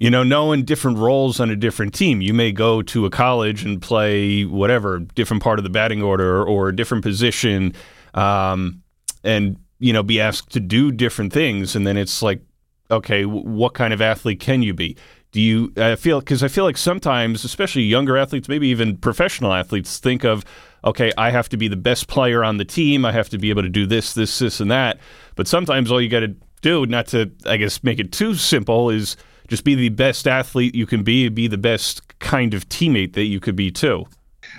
you 0.00 0.10
know, 0.10 0.24
knowing 0.24 0.64
different 0.64 0.98
roles 0.98 1.38
on 1.38 1.50
a 1.50 1.56
different 1.56 1.94
team. 1.94 2.20
You 2.20 2.34
may 2.34 2.50
go 2.50 2.82
to 2.82 3.06
a 3.06 3.10
college 3.10 3.64
and 3.64 3.80
play 3.80 4.44
whatever 4.44 4.98
different 4.98 5.42
part 5.42 5.60
of 5.60 5.62
the 5.62 5.70
batting 5.70 6.02
order 6.02 6.42
or 6.42 6.70
a 6.70 6.74
different 6.74 7.04
position, 7.04 7.74
um, 8.14 8.82
and 9.22 9.56
you 9.78 9.92
know, 9.92 10.02
be 10.02 10.20
asked 10.20 10.50
to 10.52 10.60
do 10.60 10.90
different 10.90 11.32
things, 11.32 11.76
and 11.76 11.86
then 11.86 11.96
it's 11.96 12.20
like, 12.20 12.42
okay, 12.90 13.22
w- 13.22 13.46
what 13.46 13.74
kind 13.74 13.94
of 13.94 14.02
athlete 14.02 14.40
can 14.40 14.62
you 14.62 14.74
be? 14.74 14.96
do 15.32 15.40
you 15.40 15.72
I 15.76 15.96
feel 15.96 16.20
because 16.20 16.42
I 16.42 16.48
feel 16.48 16.64
like 16.64 16.76
sometimes, 16.76 17.44
especially 17.44 17.82
younger 17.82 18.16
athletes, 18.16 18.48
maybe 18.48 18.68
even 18.68 18.96
professional 18.96 19.52
athletes, 19.52 19.98
think 19.98 20.24
of 20.24 20.44
okay, 20.84 21.12
I 21.18 21.30
have 21.30 21.48
to 21.50 21.56
be 21.56 21.68
the 21.68 21.76
best 21.76 22.08
player 22.08 22.42
on 22.42 22.56
the 22.56 22.64
team. 22.64 23.04
I 23.04 23.12
have 23.12 23.28
to 23.30 23.38
be 23.38 23.50
able 23.50 23.62
to 23.62 23.68
do 23.68 23.86
this, 23.86 24.14
this, 24.14 24.38
this, 24.38 24.60
and 24.60 24.70
that. 24.70 24.98
But 25.36 25.46
sometimes 25.46 25.92
all 25.92 26.00
you 26.00 26.08
got 26.08 26.20
to 26.20 26.34
do, 26.62 26.86
not 26.86 27.06
to 27.08 27.30
I 27.46 27.58
guess 27.58 27.84
make 27.84 27.98
it 27.98 28.12
too 28.12 28.34
simple, 28.34 28.90
is 28.90 29.16
just 29.50 29.64
be 29.64 29.74
the 29.74 29.88
best 29.88 30.28
athlete 30.28 30.76
you 30.76 30.86
can 30.86 31.02
be, 31.02 31.28
be 31.28 31.48
the 31.48 31.58
best 31.58 32.18
kind 32.20 32.54
of 32.54 32.68
teammate 32.68 33.14
that 33.14 33.24
you 33.24 33.40
could 33.40 33.56
be 33.56 33.70
too. 33.70 34.06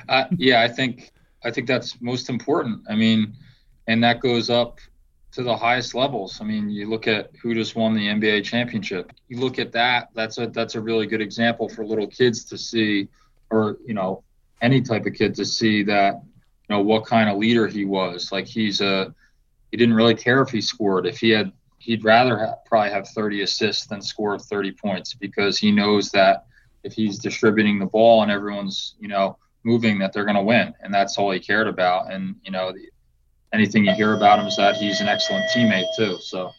Uh, 0.09 0.25
yeah, 0.35 0.61
I 0.61 0.67
think 0.67 1.11
I 1.43 1.49
think 1.49 1.65
that's 1.65 1.99
most 2.01 2.29
important. 2.29 2.81
I 2.89 2.95
mean, 2.95 3.33
and 3.87 4.03
that 4.03 4.19
goes 4.19 4.49
up 4.49 4.79
to 5.31 5.43
the 5.43 5.55
highest 5.55 5.95
levels. 5.95 6.41
I 6.41 6.43
mean, 6.43 6.69
you 6.69 6.89
look 6.89 7.07
at 7.07 7.31
who 7.41 7.55
just 7.55 7.75
won 7.75 7.93
the 7.93 8.05
NBA 8.05 8.43
championship. 8.43 9.13
You 9.29 9.39
look 9.39 9.59
at 9.59 9.71
that. 9.71 10.09
That's 10.13 10.37
a 10.37 10.47
that's 10.47 10.75
a 10.75 10.81
really 10.81 11.07
good 11.07 11.21
example 11.21 11.69
for 11.69 11.85
little 11.85 12.07
kids 12.07 12.43
to 12.45 12.57
see, 12.57 13.07
or 13.49 13.77
you 13.85 13.93
know, 13.93 14.23
any 14.61 14.81
type 14.81 15.05
of 15.05 15.13
kid 15.13 15.33
to 15.35 15.45
see 15.45 15.83
that 15.83 16.15
you 16.15 16.75
know 16.75 16.81
what 16.81 17.05
kind 17.05 17.29
of 17.29 17.37
leader 17.37 17.65
he 17.65 17.85
was. 17.85 18.29
Like 18.29 18.45
he's 18.45 18.81
a 18.81 19.15
he 19.71 19.77
didn't 19.77 19.95
really 19.95 20.15
care 20.15 20.41
if 20.41 20.49
he 20.49 20.59
scored. 20.59 21.05
If 21.05 21.17
he 21.17 21.29
had, 21.29 21.53
he'd 21.81 22.05
rather 22.05 22.37
have, 22.37 22.65
probably 22.65 22.91
have 22.91 23.07
30 23.09 23.41
assists 23.41 23.87
than 23.87 24.01
score 24.01 24.37
30 24.37 24.71
points 24.73 25.13
because 25.13 25.57
he 25.57 25.71
knows 25.71 26.11
that 26.11 26.45
if 26.83 26.93
he's 26.93 27.19
distributing 27.19 27.79
the 27.79 27.85
ball 27.85 28.23
and 28.23 28.31
everyone's 28.31 28.95
you 28.99 29.07
know 29.07 29.37
moving, 29.63 29.99
that 29.99 30.13
they're 30.13 30.25
going 30.25 30.35
to 30.35 30.43
win, 30.43 30.73
and 30.81 30.93
that's 30.93 31.17
all 31.17 31.31
he 31.31 31.39
cared 31.39 31.67
about. 31.67 32.11
And 32.11 32.35
you 32.43 32.51
know, 32.51 32.71
the, 32.71 32.89
anything 33.53 33.85
you 33.85 33.93
hear 33.93 34.13
about 34.13 34.39
him 34.39 34.47
is 34.47 34.55
that 34.57 34.75
he's 34.75 35.01
an 35.01 35.07
excellent 35.07 35.45
teammate 35.55 35.85
too. 35.95 36.17
So. 36.19 36.51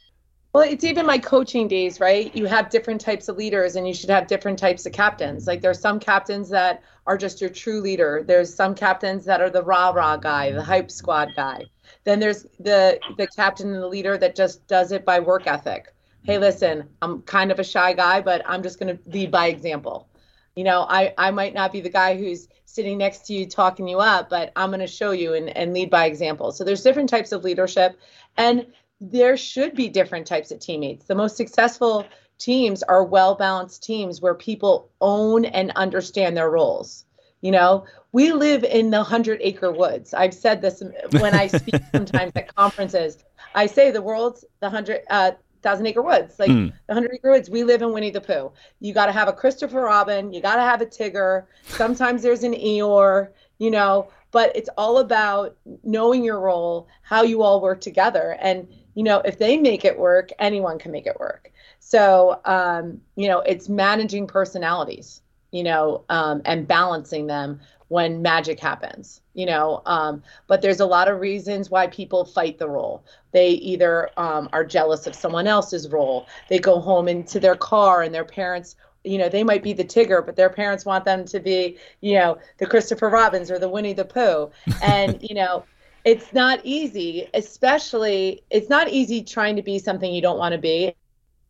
Well, 0.52 0.68
it's 0.68 0.84
even 0.84 1.06
my 1.06 1.16
coaching 1.16 1.66
days, 1.66 1.98
right? 1.98 2.34
You 2.36 2.44
have 2.44 2.68
different 2.68 3.00
types 3.00 3.28
of 3.28 3.38
leaders 3.38 3.76
and 3.76 3.88
you 3.88 3.94
should 3.94 4.10
have 4.10 4.26
different 4.26 4.58
types 4.58 4.84
of 4.84 4.92
captains. 4.92 5.46
Like 5.46 5.62
there's 5.62 5.80
some 5.80 5.98
captains 5.98 6.50
that 6.50 6.82
are 7.06 7.16
just 7.16 7.40
your 7.40 7.48
true 7.48 7.80
leader. 7.80 8.22
There's 8.26 8.52
some 8.54 8.74
captains 8.74 9.24
that 9.24 9.40
are 9.40 9.48
the 9.48 9.62
rah-rah 9.62 10.18
guy, 10.18 10.52
the 10.52 10.62
hype 10.62 10.90
squad 10.90 11.30
guy. 11.34 11.64
Then 12.04 12.20
there's 12.20 12.46
the 12.58 12.98
the 13.16 13.26
captain 13.28 13.72
and 13.72 13.82
the 13.82 13.88
leader 13.88 14.18
that 14.18 14.34
just 14.34 14.66
does 14.66 14.92
it 14.92 15.04
by 15.04 15.20
work 15.20 15.46
ethic. 15.46 15.94
Hey, 16.24 16.38
listen, 16.38 16.88
I'm 17.00 17.22
kind 17.22 17.50
of 17.50 17.58
a 17.58 17.64
shy 17.64 17.92
guy, 17.94 18.20
but 18.20 18.42
I'm 18.46 18.62
just 18.62 18.78
going 18.78 18.96
to 18.96 19.10
lead 19.10 19.30
by 19.30 19.48
example. 19.48 20.08
You 20.54 20.64
know, 20.64 20.86
I, 20.88 21.14
I 21.18 21.30
might 21.30 21.54
not 21.54 21.72
be 21.72 21.80
the 21.80 21.88
guy 21.88 22.16
who's 22.16 22.46
sitting 22.64 22.98
next 22.98 23.26
to 23.26 23.34
you 23.34 23.46
talking 23.46 23.88
you 23.88 23.98
up, 23.98 24.30
but 24.30 24.52
I'm 24.54 24.70
going 24.70 24.80
to 24.80 24.86
show 24.86 25.10
you 25.10 25.34
and, 25.34 25.48
and 25.56 25.74
lead 25.74 25.90
by 25.90 26.06
example. 26.06 26.52
So 26.52 26.62
there's 26.62 26.82
different 26.82 27.08
types 27.08 27.32
of 27.32 27.42
leadership, 27.42 27.98
and 28.36 28.66
there 29.00 29.36
should 29.36 29.74
be 29.74 29.88
different 29.88 30.26
types 30.26 30.52
of 30.52 30.60
teammates. 30.60 31.06
The 31.06 31.14
most 31.14 31.36
successful 31.36 32.06
teams 32.38 32.82
are 32.82 33.04
well 33.04 33.34
balanced 33.34 33.82
teams 33.82 34.20
where 34.20 34.34
people 34.34 34.90
own 35.00 35.44
and 35.44 35.72
understand 35.72 36.36
their 36.36 36.50
roles. 36.50 37.04
You 37.42 37.50
know, 37.50 37.84
we 38.12 38.32
live 38.32 38.64
in 38.64 38.90
the 38.90 39.02
hundred 39.02 39.40
acre 39.42 39.70
woods. 39.70 40.14
I've 40.14 40.32
said 40.32 40.62
this 40.62 40.82
when 41.18 41.34
I 41.34 41.48
speak 41.48 41.74
sometimes 41.92 42.32
at 42.34 42.54
conferences. 42.54 43.18
I 43.54 43.66
say 43.66 43.90
the 43.90 44.00
world's 44.00 44.44
the 44.60 44.70
hundred 44.70 45.02
uh, 45.10 45.32
thousand 45.62 45.86
acre 45.86 46.02
woods, 46.02 46.38
like 46.38 46.50
mm. 46.50 46.72
the 46.86 46.94
hundred 46.94 47.12
acre 47.14 47.30
woods. 47.30 47.50
We 47.50 47.64
live 47.64 47.82
in 47.82 47.92
Winnie 47.92 48.10
the 48.10 48.20
Pooh. 48.20 48.52
You 48.80 48.94
got 48.94 49.06
to 49.06 49.12
have 49.12 49.28
a 49.28 49.32
Christopher 49.32 49.82
Robin. 49.82 50.32
You 50.32 50.40
got 50.40 50.56
to 50.56 50.62
have 50.62 50.80
a 50.80 50.86
Tigger. 50.86 51.44
Sometimes 51.64 52.22
there's 52.22 52.44
an 52.44 52.54
Eeyore. 52.54 53.28
You 53.58 53.70
know, 53.70 54.08
but 54.30 54.54
it's 54.56 54.70
all 54.76 54.98
about 54.98 55.56
knowing 55.84 56.24
your 56.24 56.40
role, 56.40 56.88
how 57.02 57.22
you 57.22 57.42
all 57.42 57.60
work 57.60 57.80
together, 57.80 58.36
and 58.40 58.66
you 58.94 59.02
know, 59.02 59.20
if 59.24 59.38
they 59.38 59.56
make 59.56 59.84
it 59.84 59.98
work, 59.98 60.30
anyone 60.38 60.78
can 60.78 60.92
make 60.92 61.06
it 61.06 61.18
work. 61.18 61.50
So, 61.80 62.40
um, 62.44 63.00
you 63.16 63.28
know, 63.28 63.40
it's 63.40 63.68
managing 63.68 64.26
personalities, 64.26 65.22
you 65.52 65.62
know, 65.62 66.04
um, 66.08 66.42
and 66.44 66.66
balancing 66.66 67.26
them 67.28 67.60
when 67.88 68.22
magic 68.22 68.58
happens, 68.58 69.20
you 69.34 69.44
know. 69.46 69.82
Um, 69.86 70.22
but 70.46 70.62
there's 70.62 70.80
a 70.80 70.86
lot 70.86 71.08
of 71.08 71.20
reasons 71.20 71.70
why 71.70 71.86
people 71.86 72.24
fight 72.24 72.58
the 72.58 72.68
role. 72.68 73.04
They 73.32 73.50
either 73.50 74.08
um, 74.16 74.48
are 74.52 74.64
jealous 74.64 75.06
of 75.06 75.14
someone 75.14 75.46
else's 75.46 75.90
role. 75.90 76.26
They 76.48 76.58
go 76.58 76.80
home 76.80 77.06
into 77.06 77.38
their 77.38 77.54
car 77.54 78.02
and 78.02 78.14
their 78.14 78.24
parents, 78.24 78.76
you 79.04 79.18
know, 79.18 79.28
they 79.28 79.44
might 79.44 79.62
be 79.62 79.74
the 79.74 79.84
Tigger, 79.84 80.24
but 80.24 80.36
their 80.36 80.48
parents 80.48 80.86
want 80.86 81.04
them 81.04 81.26
to 81.26 81.38
be, 81.38 81.76
you 82.00 82.14
know, 82.14 82.38
the 82.58 82.66
Christopher 82.66 83.10
Robins 83.10 83.50
or 83.50 83.58
the 83.58 83.68
Winnie 83.68 83.92
the 83.92 84.04
Pooh. 84.04 84.50
And, 84.82 85.18
you 85.22 85.34
know, 85.34 85.64
it's 86.04 86.32
not 86.32 86.60
easy, 86.64 87.28
especially, 87.34 88.42
it's 88.50 88.68
not 88.68 88.88
easy 88.88 89.22
trying 89.22 89.56
to 89.56 89.62
be 89.62 89.78
something 89.78 90.12
you 90.12 90.22
don't 90.22 90.38
want 90.38 90.52
to 90.52 90.58
be, 90.58 90.94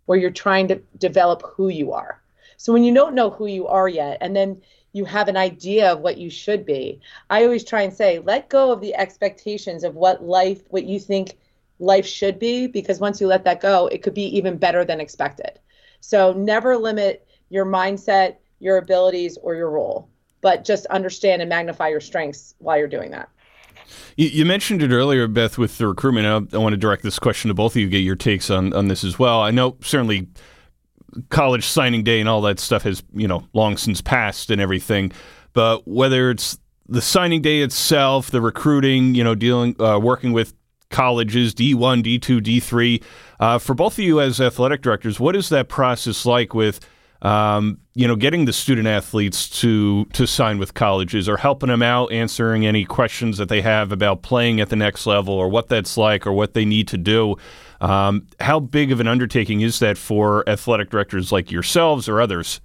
where 0.07 0.19
you're 0.19 0.31
trying 0.31 0.69
to 0.69 0.77
develop 0.99 1.43
who 1.55 1.69
you 1.69 1.93
are. 1.93 2.22
So 2.63 2.73
when 2.73 2.85
you 2.85 2.95
don't 2.95 3.17
know 3.17 3.29
who 3.29 3.47
you 3.47 3.67
are 3.67 3.89
yet, 3.89 4.19
and 4.21 4.37
then 4.37 4.63
you 4.93 5.05
have 5.05 5.27
an 5.27 5.37
idea 5.37 5.91
of 5.91 5.99
what 5.99 6.17
you 6.17 6.31
should 6.31 6.65
be. 6.65 7.01
I 7.29 7.43
always 7.43 7.65
try 7.65 7.83
and 7.83 7.93
say, 7.93 8.21
let 8.21 8.51
go 8.51 8.71
of 8.71 8.81
the 8.81 8.95
expectations 8.95 9.83
of 9.83 9.97
what 9.97 10.23
life, 10.23 10.63
what 10.71 10.85
you 10.85 11.01
think 11.01 11.39
life 11.81 12.07
should 12.07 12.39
be, 12.39 12.69
because 12.69 13.01
once 13.01 13.21
you 13.21 13.27
let 13.27 13.43
that 13.43 13.61
go, 13.61 13.89
it 13.89 14.05
could 14.05 14.15
be 14.15 14.27
even 14.37 14.59
better 14.59 14.85
than 14.85 15.01
expected. 15.01 15.59
So 15.99 16.35
never 16.35 16.77
limit 16.77 17.27
your 17.51 17.67
mindset, 17.67 18.37
your 18.61 18.77
abilities, 18.77 19.37
or 19.43 19.57
your 19.57 19.71
role, 19.71 20.09
but 20.41 20.63
just 20.63 20.87
understand 20.87 21.43
and 21.43 21.49
magnify 21.49 21.89
your 21.89 22.01
strengths 22.01 22.55
while 22.59 22.79
you're 22.79 22.87
doing 22.87 23.11
that. 23.11 23.29
You, 24.17 24.47
mentioned 24.47 24.85
it 24.85 24.93
earlier, 24.93 25.27
Beth, 25.27 25.59
with 25.59 25.79
the 25.79 25.89
recruitment. 25.89 26.53
I, 26.55 26.57
I 26.57 26.61
want 26.61 26.75
to 26.75 26.77
direct 26.77 27.03
this 27.03 27.19
question 27.19 27.49
to 27.49 27.55
both 27.55 27.73
of 27.73 27.81
you, 27.81 27.89
get 27.89 27.99
your 28.05 28.15
takes 28.15 28.51
on, 28.51 28.73
on 28.73 28.87
this 28.87 29.03
as 29.03 29.19
well. 29.19 29.43
I 29.43 29.51
know 29.51 29.77
certainly 29.81 30.29
college 31.31 31.65
signing 31.65 32.03
day 32.03 32.21
and 32.21 32.29
all 32.29 32.41
that 32.43 32.59
stuff 32.59 32.83
has 32.83 33.03
you 33.13 33.29
know 33.29 33.47
long 33.53 33.77
since 33.77 34.01
passed 34.01 34.51
and 34.51 34.61
everything. 34.61 35.13
But 35.53 35.87
whether 35.87 36.31
it's 36.31 36.59
the 36.89 37.01
signing 37.03 37.43
day 37.43 37.61
itself, 37.61 38.31
the 38.31 38.41
recruiting, 38.41 39.15
you 39.15 39.25
know, 39.25 39.35
dealing, 39.35 39.81
uh, 39.81 39.99
working 39.99 40.33
with 40.33 40.55
colleges, 40.91 41.55
D1, 41.55 42.03
D2, 42.03 42.41
D3, 42.41 43.03
uh, 43.41 43.59
for 43.59 43.75
both 43.75 43.95
of 43.95 44.05
you 44.05 44.21
as 44.21 44.41
athletic 44.41 44.83
directors, 44.83 45.19
what 45.19 45.35
is 45.35 45.49
that 45.49 45.69
process 45.69 46.27
like 46.27 46.55
with, 46.55 46.81
um, 47.23 47.79
you 47.95 48.09
know, 48.09 48.17
getting 48.17 48.47
the 48.47 48.53
student 48.53 48.89
athletes 48.89 49.49
to 49.61 50.05
to 50.07 50.27
sign 50.27 50.59
with 50.59 50.75
colleges 50.75 51.29
or 51.29 51.37
helping 51.37 51.69
them 51.69 51.83
out, 51.83 52.13
answering 52.13 52.67
any 52.67 52.85
questions 52.85 53.39
that 53.39 53.49
they 53.49 53.63
have 53.63 53.93
about 53.93 54.23
playing 54.23 54.61
at 54.61 54.71
the 54.71 54.77
next 54.77 55.07
level 55.07 55.33
or 55.35 55.49
what 55.49 55.69
that's 55.69 55.97
like 55.97 56.27
or 56.27 56.33
what 56.33 56.55
they 56.55 56.65
need 56.65 56.89
to 56.89 56.99
do? 56.99 57.37
Um, 57.81 58.27
how 58.41 58.59
big 58.61 58.91
of 58.91 59.01
an 59.01 59.07
undertaking 59.07 59.61
is 59.61 59.79
that 59.79 59.99
for 59.99 60.49
athletic 60.49 60.91
directors 60.91 61.31
like 61.31 61.51
yourselves 61.51 62.09
or 62.09 62.21
others? 62.21 62.61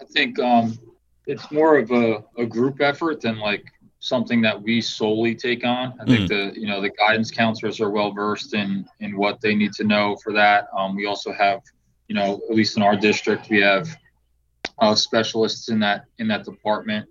I 0.00 0.04
think 0.04 0.38
um, 0.38 0.78
it's 1.26 1.50
more 1.50 1.78
of 1.78 1.90
a, 1.90 2.24
a, 2.36 2.46
group 2.46 2.80
effort 2.80 3.20
than 3.20 3.38
like 3.38 3.64
something 4.00 4.40
that 4.42 4.60
we 4.60 4.80
solely 4.80 5.34
take 5.34 5.64
on. 5.64 5.94
I 6.00 6.04
think 6.04 6.22
mm. 6.22 6.28
the 6.28 6.60
you 6.60 6.68
know 6.68 6.80
the 6.80 6.90
guidance 6.90 7.32
counselors 7.32 7.80
are 7.80 7.90
well 7.90 8.12
versed 8.12 8.54
in 8.54 8.86
in 9.00 9.16
what 9.16 9.40
they 9.40 9.56
need 9.56 9.72
to 9.74 9.84
know 9.84 10.16
for 10.22 10.32
that. 10.32 10.68
Um, 10.76 10.94
we 10.94 11.06
also 11.06 11.32
have 11.32 11.60
you 12.08 12.14
know 12.14 12.40
at 12.48 12.56
least 12.56 12.76
in 12.76 12.82
our 12.82 12.96
district 12.96 13.48
we 13.50 13.60
have 13.60 13.88
uh, 14.78 14.94
specialists 14.94 15.68
in 15.68 15.78
that 15.80 16.04
in 16.18 16.28
that 16.28 16.44
department 16.44 17.08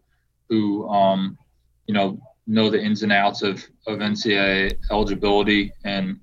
who 0.50 0.88
um, 0.90 1.38
you 1.88 1.94
know 1.94 2.20
know 2.48 2.70
the 2.70 2.82
ins 2.82 3.04
and 3.04 3.12
outs 3.12 3.42
of 3.42 3.64
of 3.88 4.00
NCAA 4.00 4.78
eligibility 4.92 5.72
and 5.84 6.20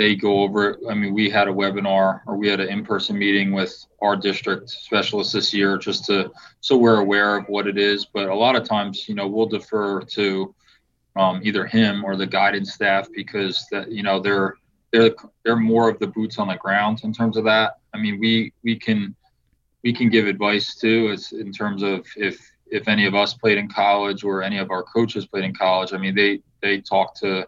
they 0.00 0.14
go 0.14 0.40
over 0.40 0.70
it. 0.70 0.78
I 0.88 0.94
mean, 0.94 1.12
we 1.12 1.28
had 1.28 1.46
a 1.46 1.52
webinar 1.52 2.22
or 2.26 2.38
we 2.38 2.48
had 2.48 2.58
an 2.58 2.70
in-person 2.70 3.18
meeting 3.18 3.52
with 3.52 3.84
our 4.00 4.16
district 4.16 4.70
specialists 4.70 5.34
this 5.34 5.52
year 5.52 5.76
just 5.76 6.06
to 6.06 6.32
so 6.62 6.78
we're 6.78 7.00
aware 7.00 7.36
of 7.36 7.44
what 7.48 7.66
it 7.66 7.76
is. 7.76 8.06
But 8.06 8.30
a 8.30 8.34
lot 8.34 8.56
of 8.56 8.64
times, 8.64 9.10
you 9.10 9.14
know, 9.14 9.26
we'll 9.26 9.44
defer 9.44 10.00
to 10.00 10.54
um, 11.16 11.42
either 11.44 11.66
him 11.66 12.02
or 12.02 12.16
the 12.16 12.26
guidance 12.26 12.72
staff 12.72 13.08
because 13.14 13.66
that 13.70 13.92
you 13.92 14.02
know 14.02 14.20
they're 14.20 14.54
they're 14.90 15.14
they're 15.44 15.56
more 15.56 15.90
of 15.90 15.98
the 15.98 16.06
boots 16.06 16.38
on 16.38 16.48
the 16.48 16.56
ground 16.56 17.00
in 17.04 17.12
terms 17.12 17.36
of 17.36 17.44
that. 17.44 17.79
I 17.94 17.98
mean, 17.98 18.18
we 18.18 18.52
we 18.62 18.76
can 18.78 19.14
we 19.82 19.92
can 19.92 20.10
give 20.10 20.26
advice 20.26 20.76
too, 20.76 21.10
as 21.12 21.32
in 21.32 21.52
terms 21.52 21.82
of 21.82 22.06
if 22.16 22.50
if 22.70 22.88
any 22.88 23.06
of 23.06 23.14
us 23.14 23.34
played 23.34 23.58
in 23.58 23.68
college 23.68 24.24
or 24.24 24.42
any 24.42 24.58
of 24.58 24.70
our 24.70 24.82
coaches 24.82 25.26
played 25.26 25.44
in 25.44 25.54
college. 25.54 25.92
I 25.92 25.98
mean, 25.98 26.14
they 26.14 26.42
they 26.62 26.80
talk 26.80 27.14
to 27.16 27.46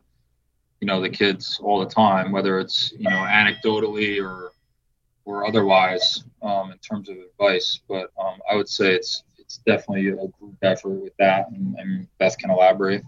you 0.81 0.87
know 0.87 1.01
the 1.01 1.11
kids 1.11 1.61
all 1.63 1.79
the 1.81 1.87
time, 1.87 2.33
whether 2.33 2.59
it's 2.59 2.93
you 2.93 3.09
know 3.09 3.25
anecdotally 3.29 4.23
or 4.23 4.53
or 5.25 5.47
otherwise 5.47 6.25
um, 6.43 6.73
in 6.73 6.79
terms 6.79 7.09
of 7.09 7.17
advice. 7.17 7.81
But 7.89 8.11
um, 8.21 8.41
I 8.51 8.57
would 8.57 8.69
say 8.69 8.95
it's 8.95 9.25
it's 9.39 9.59
definitely 9.59 10.09
a 10.09 10.29
group 10.39 10.57
effort 10.63 10.91
with 10.91 11.17
that, 11.19 11.51
and, 11.51 11.77
and 11.79 12.09
Beth 12.19 12.37
can 12.39 12.51
elaborate. 12.51 13.03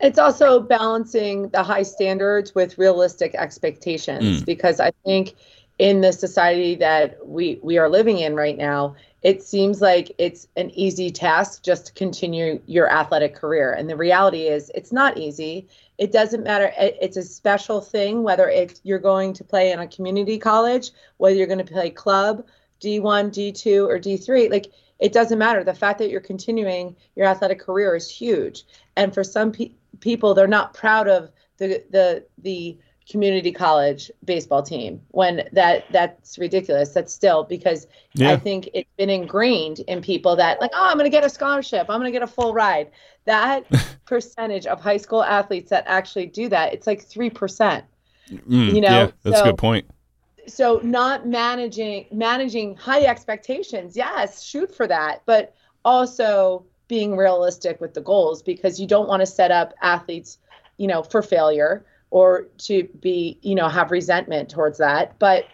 It's 0.00 0.18
also 0.18 0.60
balancing 0.60 1.48
the 1.50 1.62
high 1.62 1.82
standards 1.82 2.54
with 2.54 2.76
realistic 2.76 3.34
expectations 3.34 4.42
mm. 4.42 4.44
because 4.44 4.78
I 4.78 4.92
think 5.04 5.34
in 5.78 6.00
the 6.00 6.12
society 6.12 6.74
that 6.76 7.18
we 7.26 7.58
we 7.62 7.78
are 7.78 7.88
living 7.88 8.18
in 8.18 8.34
right 8.34 8.56
now, 8.56 8.96
it 9.22 9.42
seems 9.42 9.80
like 9.80 10.12
it's 10.18 10.48
an 10.56 10.70
easy 10.70 11.10
task 11.10 11.62
just 11.62 11.86
to 11.86 11.92
continue 11.92 12.60
your 12.66 12.90
athletic 12.90 13.34
career. 13.34 13.72
And 13.72 13.88
the 13.88 13.96
reality 13.96 14.46
is, 14.46 14.70
it's 14.74 14.92
not 14.92 15.18
easy. 15.18 15.68
It 15.98 16.12
doesn't 16.12 16.44
matter. 16.44 16.72
It's 16.78 17.16
a 17.16 17.22
special 17.22 17.80
thing 17.80 18.22
whether 18.22 18.48
it's 18.48 18.80
you're 18.84 18.98
going 18.98 19.32
to 19.34 19.44
play 19.44 19.72
in 19.72 19.80
a 19.80 19.86
community 19.88 20.38
college, 20.38 20.92
whether 21.18 21.36
you're 21.36 21.46
going 21.46 21.64
to 21.64 21.72
play 21.72 21.90
club, 21.90 22.46
D1, 22.80 23.30
D2, 23.30 23.86
or 23.86 23.98
D3. 23.98 24.50
Like 24.50 24.72
it 24.98 25.12
doesn't 25.12 25.38
matter. 25.38 25.62
The 25.62 25.74
fact 25.74 25.98
that 25.98 26.08
you're 26.10 26.20
continuing 26.20 26.96
your 27.16 27.26
athletic 27.26 27.60
career 27.60 27.94
is 27.96 28.10
huge. 28.10 28.64
And 28.96 29.12
for 29.12 29.24
some 29.24 29.52
pe- 29.52 29.72
people, 30.00 30.32
they're 30.32 30.46
not 30.46 30.72
proud 30.72 31.08
of 31.08 31.30
the 31.58 31.84
the 31.90 32.24
the 32.38 32.78
community 33.08 33.52
college 33.52 34.10
baseball 34.24 34.62
team 34.62 35.00
when 35.08 35.48
that 35.52 35.84
that's 35.92 36.38
ridiculous. 36.38 36.90
That's 36.90 37.12
still 37.12 37.44
because 37.44 37.86
yeah. 38.14 38.32
i 38.32 38.36
think 38.36 38.68
it's 38.74 38.90
been 38.96 39.10
ingrained 39.10 39.80
in 39.80 40.02
people 40.02 40.34
that 40.36 40.60
like 40.60 40.72
oh 40.74 40.86
i'm 40.88 40.98
going 40.98 41.04
to 41.04 41.10
get 41.10 41.24
a 41.24 41.30
scholarship. 41.30 41.86
I'm 41.88 42.00
going 42.00 42.12
to 42.12 42.18
get 42.18 42.22
a 42.22 42.26
full 42.26 42.52
ride. 42.52 42.90
That 43.24 43.64
percentage 44.06 44.66
of 44.66 44.80
high 44.80 44.96
school 44.96 45.22
athletes 45.22 45.70
that 45.70 45.84
actually 45.86 46.26
do 46.26 46.48
that 46.48 46.72
it's 46.72 46.86
like 46.86 47.04
3% 47.04 47.82
mm, 48.30 48.74
you 48.74 48.80
know? 48.80 48.88
yeah, 48.88 49.10
that's 49.22 49.38
so, 49.38 49.42
a 49.42 49.46
good 49.46 49.58
point. 49.58 49.86
so 50.46 50.80
not 50.82 51.26
managing 51.26 52.06
managing 52.12 52.76
high 52.76 53.02
expectations 53.02 53.96
yes 53.96 54.42
shoot 54.42 54.74
for 54.74 54.86
that 54.86 55.22
but 55.26 55.54
also 55.84 56.64
being 56.88 57.16
realistic 57.16 57.80
with 57.80 57.94
the 57.94 58.00
goals 58.00 58.42
because 58.42 58.80
you 58.80 58.86
don't 58.86 59.08
want 59.08 59.20
to 59.20 59.26
set 59.26 59.50
up 59.50 59.74
athletes 59.82 60.38
you 60.76 60.86
know 60.86 61.02
for 61.02 61.20
failure 61.20 61.84
or 62.16 62.48
to 62.56 62.84
be, 63.02 63.38
you 63.42 63.54
know, 63.54 63.68
have 63.68 63.90
resentment 63.90 64.48
towards 64.48 64.78
that. 64.78 65.18
But 65.18 65.44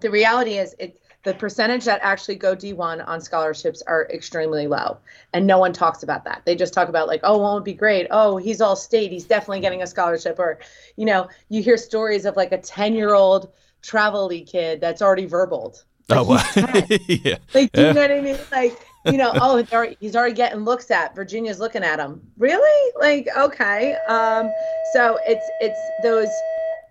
the 0.00 0.10
reality 0.10 0.56
is, 0.56 0.74
it 0.78 0.98
the 1.22 1.34
percentage 1.34 1.84
that 1.84 2.00
actually 2.02 2.36
go 2.36 2.56
D1 2.56 3.06
on 3.06 3.20
scholarships 3.20 3.82
are 3.86 4.08
extremely 4.10 4.66
low, 4.66 4.96
and 5.34 5.46
no 5.46 5.58
one 5.58 5.74
talks 5.74 6.02
about 6.02 6.24
that. 6.24 6.40
They 6.46 6.56
just 6.56 6.72
talk 6.72 6.88
about 6.88 7.08
like, 7.08 7.20
oh, 7.24 7.36
won't 7.36 7.62
be 7.62 7.74
great. 7.74 8.06
Oh, 8.10 8.38
he's 8.38 8.62
all 8.62 8.74
state. 8.74 9.12
He's 9.12 9.26
definitely 9.26 9.60
getting 9.60 9.82
a 9.82 9.86
scholarship. 9.86 10.38
Or, 10.38 10.60
you 10.96 11.04
know, 11.04 11.28
you 11.50 11.62
hear 11.62 11.76
stories 11.76 12.24
of 12.24 12.36
like 12.36 12.52
a 12.52 12.58
10 12.58 12.94
year 12.94 13.12
old 13.12 13.52
travel 13.82 14.28
league 14.28 14.46
kid 14.46 14.80
that's 14.80 15.02
already 15.02 15.26
verbaled. 15.26 15.84
Oh, 16.08 16.22
like, 16.22 16.56
oh, 16.56 16.62
wow. 16.72 16.96
yeah. 17.06 17.36
Like, 17.52 17.70
do 17.72 17.82
you 17.82 17.92
know 17.92 18.00
what 18.00 18.10
I 18.10 18.20
mean? 18.22 18.38
Like, 18.50 18.80
you 19.10 19.18
know, 19.18 19.32
oh, 19.34 19.56
he's 20.00 20.16
already, 20.16 20.34
getting 20.34 20.64
looks 20.64 20.90
at. 20.90 21.14
Virginia's 21.14 21.60
looking 21.60 21.82
at 21.82 21.98
him. 21.98 22.20
Really? 22.38 22.92
Like, 22.98 23.28
okay. 23.36 23.94
Um, 24.08 24.50
so 24.92 25.18
it's 25.26 25.48
it's 25.60 25.80
those 26.02 26.28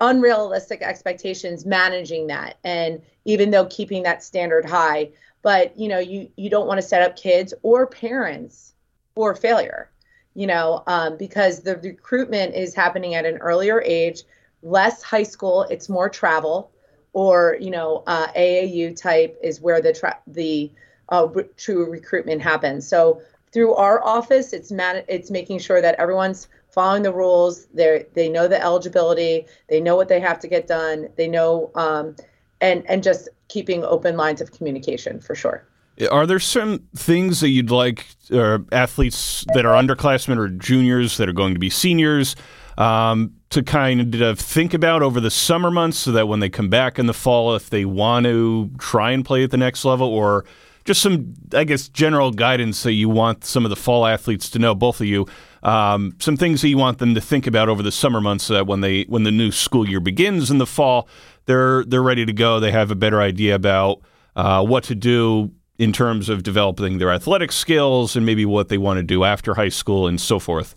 unrealistic 0.01 0.81
expectations, 0.81 1.65
managing 1.65 2.27
that, 2.27 2.57
and 2.63 3.01
even 3.25 3.51
though 3.51 3.65
keeping 3.65 4.03
that 4.03 4.23
standard 4.23 4.65
high, 4.65 5.09
but 5.41 5.77
you 5.79 5.87
know 5.87 5.99
you 5.99 6.29
you 6.35 6.49
don't 6.49 6.67
want 6.67 6.77
to 6.77 6.85
set 6.85 7.01
up 7.01 7.15
kids 7.15 7.53
or 7.63 7.87
parents 7.87 8.73
for 9.15 9.33
failure 9.33 9.89
you 10.33 10.45
know 10.45 10.83
um, 10.87 11.17
because 11.17 11.61
the 11.61 11.77
recruitment 11.77 12.53
is 12.53 12.75
happening 12.75 13.15
at 13.15 13.25
an 13.25 13.37
earlier 13.37 13.81
age 13.81 14.23
less 14.61 15.01
high 15.01 15.23
school 15.23 15.63
it's 15.63 15.89
more 15.89 16.09
travel 16.09 16.71
or 17.13 17.57
you 17.59 17.71
know 17.71 18.03
uh, 18.07 18.27
aau 18.27 19.01
type 19.01 19.37
is 19.43 19.59
where 19.61 19.81
the 19.81 19.93
tra- 19.93 20.19
the 20.27 20.71
uh, 21.09 21.27
true 21.57 21.89
recruitment 21.89 22.41
happens. 22.41 22.87
So 22.87 23.21
through 23.51 23.73
our 23.75 24.03
office 24.03 24.53
it's 24.53 24.71
man- 24.71 25.03
it's 25.07 25.31
making 25.31 25.59
sure 25.59 25.81
that 25.81 25.95
everyone's 25.95 26.47
following 26.69 27.03
the 27.03 27.13
rules. 27.13 27.65
They 27.73 28.05
they 28.13 28.29
know 28.29 28.47
the 28.47 28.61
eligibility. 28.61 29.45
They 29.67 29.79
know 29.79 29.95
what 29.95 30.09
they 30.09 30.19
have 30.19 30.39
to 30.39 30.47
get 30.47 30.67
done. 30.67 31.09
They 31.15 31.27
know 31.27 31.71
um, 31.75 32.15
and 32.61 32.83
and 32.87 33.03
just 33.03 33.29
keeping 33.47 33.83
open 33.83 34.17
lines 34.17 34.41
of 34.41 34.51
communication 34.51 35.19
for 35.19 35.35
sure. 35.35 35.67
Are 36.11 36.27
there 36.27 36.39
some 36.39 36.83
things 36.95 37.39
that 37.39 37.49
you'd 37.49 37.71
like 37.71 38.05
uh, 38.31 38.59
athletes 38.71 39.45
that 39.55 39.65
are 39.65 39.81
underclassmen 39.81 40.37
or 40.37 40.49
juniors 40.49 41.17
that 41.17 41.27
are 41.27 41.33
going 41.33 41.55
to 41.55 41.59
be 41.59 41.71
seniors 41.71 42.35
um, 42.77 43.33
to 43.49 43.63
kind 43.63 44.13
of 44.13 44.39
think 44.39 44.75
about 44.75 45.01
over 45.01 45.19
the 45.19 45.31
summer 45.31 45.71
months 45.71 45.97
so 45.97 46.11
that 46.11 46.27
when 46.27 46.39
they 46.39 46.49
come 46.49 46.69
back 46.69 46.99
in 46.99 47.07
the 47.07 47.13
fall, 47.13 47.55
if 47.55 47.71
they 47.71 47.85
want 47.85 48.25
to 48.27 48.69
try 48.77 49.11
and 49.11 49.25
play 49.25 49.43
at 49.43 49.49
the 49.49 49.57
next 49.57 49.83
level, 49.85 50.07
or 50.07 50.45
just 50.87 51.01
some, 51.01 51.35
I 51.53 51.65
guess, 51.65 51.89
general 51.89 52.31
guidance 52.31 52.81
that 52.83 52.93
you 52.93 53.09
want 53.09 53.43
some 53.43 53.65
of 53.65 53.69
the 53.69 53.75
fall 53.75 54.05
athletes 54.05 54.49
to 54.51 54.59
know, 54.59 54.73
both 54.73 55.01
of 55.01 55.05
you, 55.05 55.27
um, 55.61 56.15
some 56.19 56.37
things 56.37 56.61
that 56.61 56.69
you 56.69 56.77
want 56.77 56.99
them 56.99 57.13
to 57.13 57.21
think 57.21 57.45
about 57.45 57.67
over 57.67 57.83
the 57.83 57.91
summer 57.91 58.21
months 58.21 58.47
that 58.47 58.65
when 58.65 58.81
they 58.81 59.03
when 59.03 59.23
the 59.23 59.31
new 59.31 59.51
school 59.51 59.87
year 59.87 59.99
begins 59.99 60.49
in 60.49 60.57
the 60.57 60.65
fall, 60.65 61.09
they're 61.45 61.83
they're 61.83 62.01
ready 62.01 62.25
to 62.25 62.33
go. 62.33 62.59
They 62.59 62.71
have 62.71 62.89
a 62.89 62.95
better 62.95 63.21
idea 63.21 63.53
about 63.53 64.01
uh, 64.35 64.63
what 64.65 64.85
to 64.85 64.95
do 64.95 65.51
in 65.77 65.91
terms 65.91 66.29
of 66.29 66.41
developing 66.41 66.97
their 66.97 67.11
athletic 67.11 67.51
skills 67.51 68.15
and 68.15 68.25
maybe 68.25 68.45
what 68.45 68.69
they 68.69 68.77
want 68.77 68.97
to 68.97 69.03
do 69.03 69.23
after 69.23 69.53
high 69.53 69.69
school 69.69 70.07
and 70.07 70.19
so 70.19 70.39
forth? 70.39 70.75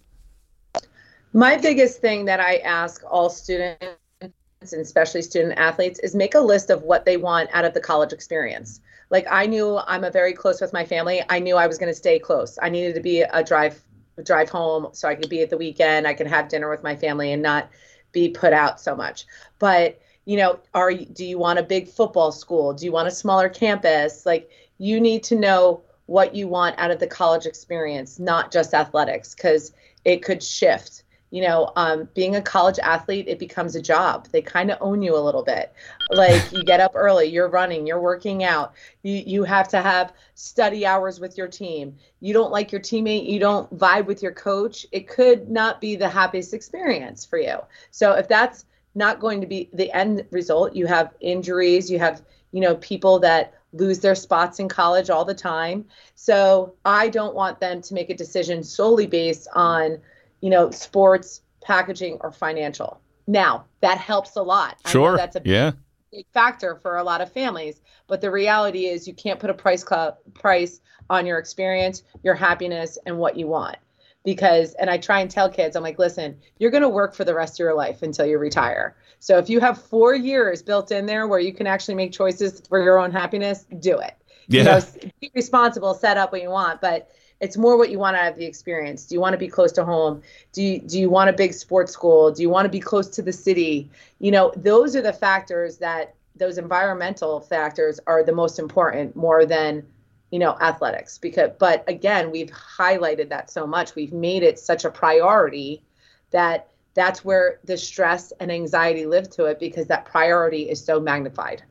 My 1.33 1.57
biggest 1.57 2.01
thing 2.01 2.25
that 2.25 2.41
I 2.41 2.57
ask 2.57 3.03
all 3.09 3.31
students 3.31 3.97
and 4.21 4.83
especially 4.83 5.23
student 5.23 5.59
athletes 5.59 5.99
is 6.01 6.15
make 6.15 6.35
a 6.35 6.41
list 6.41 6.69
of 6.69 6.83
what 6.83 7.07
they 7.07 7.17
want 7.17 7.49
out 7.55 7.65
of 7.65 7.73
the 7.73 7.81
college 7.81 8.13
experience. 8.13 8.81
Like 9.11 9.27
I 9.31 9.47
knew 9.47 9.79
I'm 9.87 10.05
a 10.05 10.11
very 10.11 10.33
close 10.33 10.61
with 10.61 10.73
my 10.73 10.85
family. 10.85 11.23
I 11.29 11.41
knew 11.41 11.57
I 11.57 11.67
was 11.67 11.79
going 11.79 11.91
to 11.91 11.97
stay 11.97 12.19
close. 12.19 12.59
I 12.63 12.69
needed 12.69 12.95
to 12.95 13.01
be 13.01 13.23
a 13.23 13.43
drive 13.43 13.83
drive 14.25 14.51
home 14.51 14.89
so 14.93 15.09
I 15.09 15.15
could 15.15 15.31
be 15.31 15.43
at 15.43 15.51
the 15.51 15.57
weekend. 15.57 16.07
I 16.07 16.15
could 16.15 16.27
have 16.27 16.49
dinner 16.49 16.69
with 16.69 16.83
my 16.83 16.95
family 16.95 17.33
and 17.33 17.43
not 17.43 17.71
be 18.13 18.29
put 18.29 18.53
out 18.53 18.81
so 18.81 18.95
much. 18.95 19.27
But 19.59 20.01
you 20.25 20.37
know, 20.37 20.61
are 20.75 20.93
do 20.93 21.25
you 21.25 21.39
want 21.39 21.59
a 21.59 21.63
big 21.63 21.89
football 21.89 22.33
school? 22.33 22.73
Do 22.73 22.85
you 22.85 22.93
want 22.93 23.09
a 23.09 23.13
smaller 23.13 23.49
campus? 23.49 24.25
Like 24.27 24.51
you 24.79 25.01
need 25.01 25.25
to 25.25 25.37
know 25.37 25.83
what 26.07 26.35
you 26.35 26.49
want 26.49 26.79
out 26.79 26.91
of 26.91 26.99
the 26.99 27.07
college 27.07 27.47
experience, 27.47 28.19
not 28.19 28.51
just 28.51 28.75
athletics, 28.75 29.35
because 29.35 29.73
it 30.05 30.23
could 30.25 30.43
shift. 30.43 31.05
You 31.31 31.43
know, 31.43 31.73
um, 31.77 32.09
being 32.15 32.37
a 32.37 32.43
college 32.43 32.79
athlete, 32.81 33.27
it 33.29 33.39
becomes 33.39 33.77
a 33.77 33.83
job. 33.83 34.29
They 34.33 34.43
kind 34.43 34.71
of 34.71 34.79
own 34.81 35.01
you 35.01 35.17
a 35.17 35.19
little 35.19 35.45
bit. 35.45 35.73
Like 36.11 36.53
you 36.53 36.65
get 36.65 36.81
up 36.81 36.93
early, 36.95 37.27
you're 37.27 37.49
running, 37.49 37.87
you're 37.87 38.01
working 38.01 38.43
out. 38.43 38.75
You 39.03 39.15
you 39.15 39.45
have 39.45 39.69
to 39.69 39.81
have 39.81 40.13
study 40.35 40.85
hours 40.85 41.21
with 41.21 41.39
your 41.39 41.49
team. 41.49 41.97
You 42.21 42.33
don't 42.33 42.51
like 42.51 42.73
your 42.73 42.81
teammate, 42.81 43.29
you 43.29 43.39
don't 43.39 43.73
vibe 43.79 44.07
with 44.07 44.23
your 44.23 44.33
coach. 44.33 44.87
It 44.91 45.09
could 45.09 45.49
not 45.49 45.81
be 45.81 45.97
the 45.97 46.09
happiest 46.09 46.53
experience 46.53 47.25
for 47.25 47.39
you. 47.39 47.59
So 47.91 48.13
if 48.13 48.27
that's 48.27 48.65
not 48.95 49.21
going 49.21 49.41
to 49.41 49.47
be 49.47 49.71
the 49.73 49.93
end 49.93 50.27
result, 50.31 50.75
you 50.75 50.87
have 50.87 51.15
injuries, 51.21 51.91
you 51.91 51.99
have 52.01 52.23
you 52.53 52.61
know 52.61 52.75
people 52.77 53.21
that 53.21 53.55
lose 53.73 54.01
their 54.01 54.15
spots 54.15 54.59
in 54.59 54.69
college 54.69 55.11
all 55.11 55.25
the 55.25 55.35
time. 55.35 55.85
So 56.15 56.75
I 56.85 57.09
don't 57.09 57.35
want 57.35 57.61
them 57.61 57.81
to 57.83 57.95
make 57.95 58.11
a 58.11 58.17
decision 58.17 58.63
solely 58.63 59.07
based 59.07 59.49
on, 59.55 59.99
you 60.41 60.51
know, 60.51 60.71
sports, 60.71 61.43
packaging, 61.63 62.19
or 62.21 62.33
financial. 62.33 63.01
Now 63.27 63.67
that 63.81 63.99
helps 63.99 64.37
a 64.37 64.43
lot. 64.43 64.77
Sure. 64.87 65.17
that's 65.17 65.37
a 65.37 65.43
yeah. 65.45 65.73
big 66.11 66.27
factor 66.33 66.77
for 66.77 66.97
a 66.97 67.05
lot 67.05 67.21
of 67.21 67.33
families. 67.33 67.81
But 68.09 68.21
the 68.21 68.31
reality 68.31 68.87
is 68.87 69.07
you 69.07 69.15
can't 69.15 69.39
put 69.39 69.51
a 69.51 69.55
price 69.55 69.85
cu- 69.85 70.13
price 70.35 70.81
on 71.09 71.27
your 71.27 71.39
experience, 71.39 72.03
your 72.23 72.35
happiness, 72.35 72.99
and 73.07 73.19
what 73.19 73.37
you 73.37 73.47
want. 73.47 73.77
Because 74.25 74.75
and 74.75 74.91
I 74.91 74.99
try 74.99 75.21
and 75.21 75.31
tell 75.31 75.49
kids, 75.49 75.77
I'm 75.77 75.83
like, 75.83 75.99
listen, 75.99 76.37
you're 76.59 76.71
gonna 76.71 76.89
work 76.89 77.15
for 77.15 77.25
the 77.25 77.35
rest 77.35 77.55
of 77.55 77.61
your 77.61 77.75
life 77.75 78.03
until 78.03 78.27
you 78.27 78.39
retire. 78.39 78.97
So 79.19 79.39
if 79.39 79.49
you 79.49 79.61
have 79.61 79.81
four 79.81 80.15
years 80.15 80.63
built 80.63 80.91
in 80.91 81.07
there 81.07 81.27
where 81.27 81.41
you 81.41 81.53
can 81.53 81.67
actually 81.67 81.95
make 81.95 82.13
choices 82.13 82.63
for 82.69 82.83
your 82.83 82.99
own 82.99 83.13
happiness, 83.13 83.67
do 83.79 83.99
it. 83.99 84.15
Yeah. 84.49 84.59
You 84.59 84.65
know, 84.65 85.11
be 85.21 85.31
responsible, 85.35 85.95
set 85.95 86.17
up 86.17 86.33
what 86.33 86.43
you 86.43 86.51
want, 86.51 86.81
but 86.81 87.11
it's 87.41 87.57
more 87.57 87.77
what 87.77 87.91
you 87.91 87.99
want 87.99 88.17
out 88.17 88.33
of 88.33 88.39
the 88.39 88.45
experience. 88.45 89.07
Do 89.07 89.15
you 89.15 89.21
want 89.21 89.33
to 89.33 89.39
be 89.39 89.49
close 89.49 89.73
to 89.73 89.85
home? 89.85 90.23
Do 90.53 90.63
you, 90.63 90.79
do 90.79 90.99
you 90.99 91.09
want 91.09 91.31
a 91.31 91.33
big 91.33 91.55
sports 91.55 91.93
school? 91.93 92.31
Do 92.31 92.43
you 92.43 92.51
want 92.51 92.67
to 92.67 92.71
be 92.71 92.81
close 92.81 93.09
to 93.09 93.23
the 93.23 93.33
city? 93.33 93.91
You 94.19 94.31
know, 94.31 94.53
those 94.57 94.95
are 94.95 95.03
the 95.03 95.13
factors 95.13 95.79
that 95.79 96.15
those 96.37 96.59
environmental 96.59 97.41
factors 97.41 97.99
are 98.07 98.23
the 98.23 98.33
most 98.33 98.59
important 98.59 99.17
more 99.17 99.45
than 99.45 99.87
you 100.31 100.39
know 100.39 100.57
athletics 100.61 101.19
because 101.19 101.51
but 101.59 101.83
again 101.89 102.31
we've 102.31 102.51
highlighted 102.51 103.29
that 103.29 103.51
so 103.51 103.67
much 103.67 103.97
we've 103.97 104.13
made 104.13 104.45
it 104.45 104.61
such 104.61 104.85
a 104.85 104.91
priority 104.91 105.83
that 106.31 106.71
that's 106.95 107.25
where 107.25 107.61
the 107.65 107.77
stress 107.77 108.33
and 108.41 108.51
anxiety 108.51 109.07
live 109.07 109.31
to 109.31 109.45
it 109.45 109.59
because 109.59 109.87
that 109.87 110.05
priority 110.05 110.69
is 110.69 110.85
so 110.85 110.99
magnified. 111.01 111.63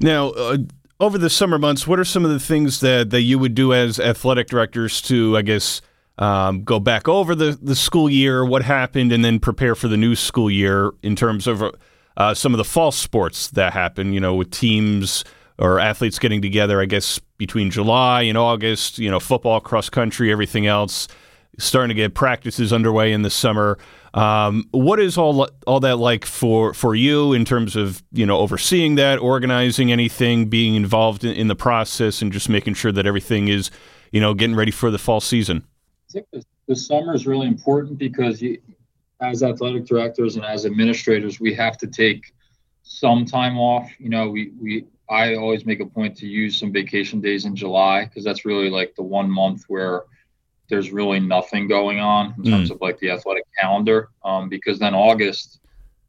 Now, 0.00 0.30
uh, 0.30 0.58
over 1.00 1.16
the 1.16 1.30
summer 1.30 1.58
months, 1.58 1.86
what 1.86 1.98
are 1.98 2.04
some 2.04 2.24
of 2.24 2.30
the 2.30 2.38
things 2.38 2.80
that, 2.80 3.10
that 3.10 3.22
you 3.22 3.38
would 3.38 3.54
do 3.54 3.72
as 3.72 3.98
athletic 3.98 4.46
directors 4.48 5.00
to, 5.02 5.36
I 5.36 5.42
guess, 5.42 5.80
um, 6.18 6.62
go 6.62 6.78
back 6.78 7.08
over 7.08 7.34
the, 7.34 7.58
the 7.60 7.74
school 7.74 8.10
year, 8.10 8.44
what 8.44 8.62
happened, 8.62 9.10
and 9.10 9.24
then 9.24 9.40
prepare 9.40 9.74
for 9.74 9.88
the 9.88 9.96
new 9.96 10.14
school 10.14 10.50
year 10.50 10.92
in 11.02 11.16
terms 11.16 11.46
of 11.46 11.62
uh, 12.18 12.34
some 12.34 12.52
of 12.52 12.58
the 12.58 12.64
fall 12.64 12.92
sports 12.92 13.48
that 13.48 13.72
happen, 13.72 14.12
you 14.12 14.20
know, 14.20 14.34
with 14.34 14.50
teams 14.50 15.24
or 15.58 15.80
athletes 15.80 16.18
getting 16.18 16.42
together, 16.42 16.80
I 16.82 16.84
guess, 16.84 17.18
between 17.38 17.70
July 17.70 18.22
and 18.22 18.36
August, 18.36 18.98
you 18.98 19.10
know, 19.10 19.18
football, 19.18 19.60
cross 19.60 19.88
country, 19.88 20.30
everything 20.30 20.66
else, 20.66 21.08
starting 21.58 21.88
to 21.88 21.94
get 21.94 22.14
practices 22.14 22.72
underway 22.72 23.12
in 23.12 23.22
the 23.22 23.30
summer. 23.30 23.78
Um, 24.14 24.68
what 24.72 24.98
is 24.98 25.16
all 25.16 25.48
all 25.66 25.80
that 25.80 25.96
like 25.96 26.24
for 26.24 26.74
for 26.74 26.94
you 26.94 27.32
in 27.32 27.44
terms 27.44 27.76
of 27.76 28.02
you 28.12 28.26
know 28.26 28.38
overseeing 28.38 28.96
that, 28.96 29.18
organizing 29.18 29.92
anything, 29.92 30.48
being 30.48 30.74
involved 30.74 31.24
in, 31.24 31.32
in 31.34 31.48
the 31.48 31.54
process, 31.54 32.20
and 32.20 32.32
just 32.32 32.48
making 32.48 32.74
sure 32.74 32.92
that 32.92 33.06
everything 33.06 33.48
is 33.48 33.70
you 34.10 34.20
know 34.20 34.34
getting 34.34 34.56
ready 34.56 34.72
for 34.72 34.90
the 34.90 34.98
fall 34.98 35.20
season? 35.20 35.64
I 36.08 36.12
think 36.12 36.26
the, 36.32 36.44
the 36.66 36.76
summer 36.76 37.14
is 37.14 37.26
really 37.26 37.46
important 37.46 37.98
because 37.98 38.42
you, 38.42 38.60
as 39.20 39.42
athletic 39.42 39.86
directors 39.86 40.36
and 40.36 40.44
as 40.44 40.66
administrators, 40.66 41.38
we 41.38 41.54
have 41.54 41.78
to 41.78 41.86
take 41.86 42.32
some 42.82 43.24
time 43.24 43.58
off. 43.58 43.88
You 43.98 44.08
know, 44.08 44.28
we 44.28 44.52
we 44.60 44.86
I 45.08 45.34
always 45.34 45.66
make 45.66 45.80
a 45.80 45.86
point 45.86 46.16
to 46.18 46.26
use 46.26 46.58
some 46.58 46.72
vacation 46.72 47.20
days 47.20 47.44
in 47.44 47.54
July 47.54 48.04
because 48.04 48.24
that's 48.24 48.44
really 48.44 48.70
like 48.70 48.94
the 48.94 49.02
one 49.02 49.30
month 49.30 49.64
where 49.68 50.02
there's 50.70 50.92
really 50.92 51.20
nothing 51.20 51.68
going 51.68 52.00
on 52.00 52.34
in 52.38 52.44
terms 52.44 52.70
mm. 52.70 52.74
of 52.74 52.80
like 52.80 52.98
the 52.98 53.10
athletic 53.10 53.44
calendar. 53.58 54.08
Um, 54.24 54.48
because 54.48 54.78
then 54.78 54.94
August, 54.94 55.60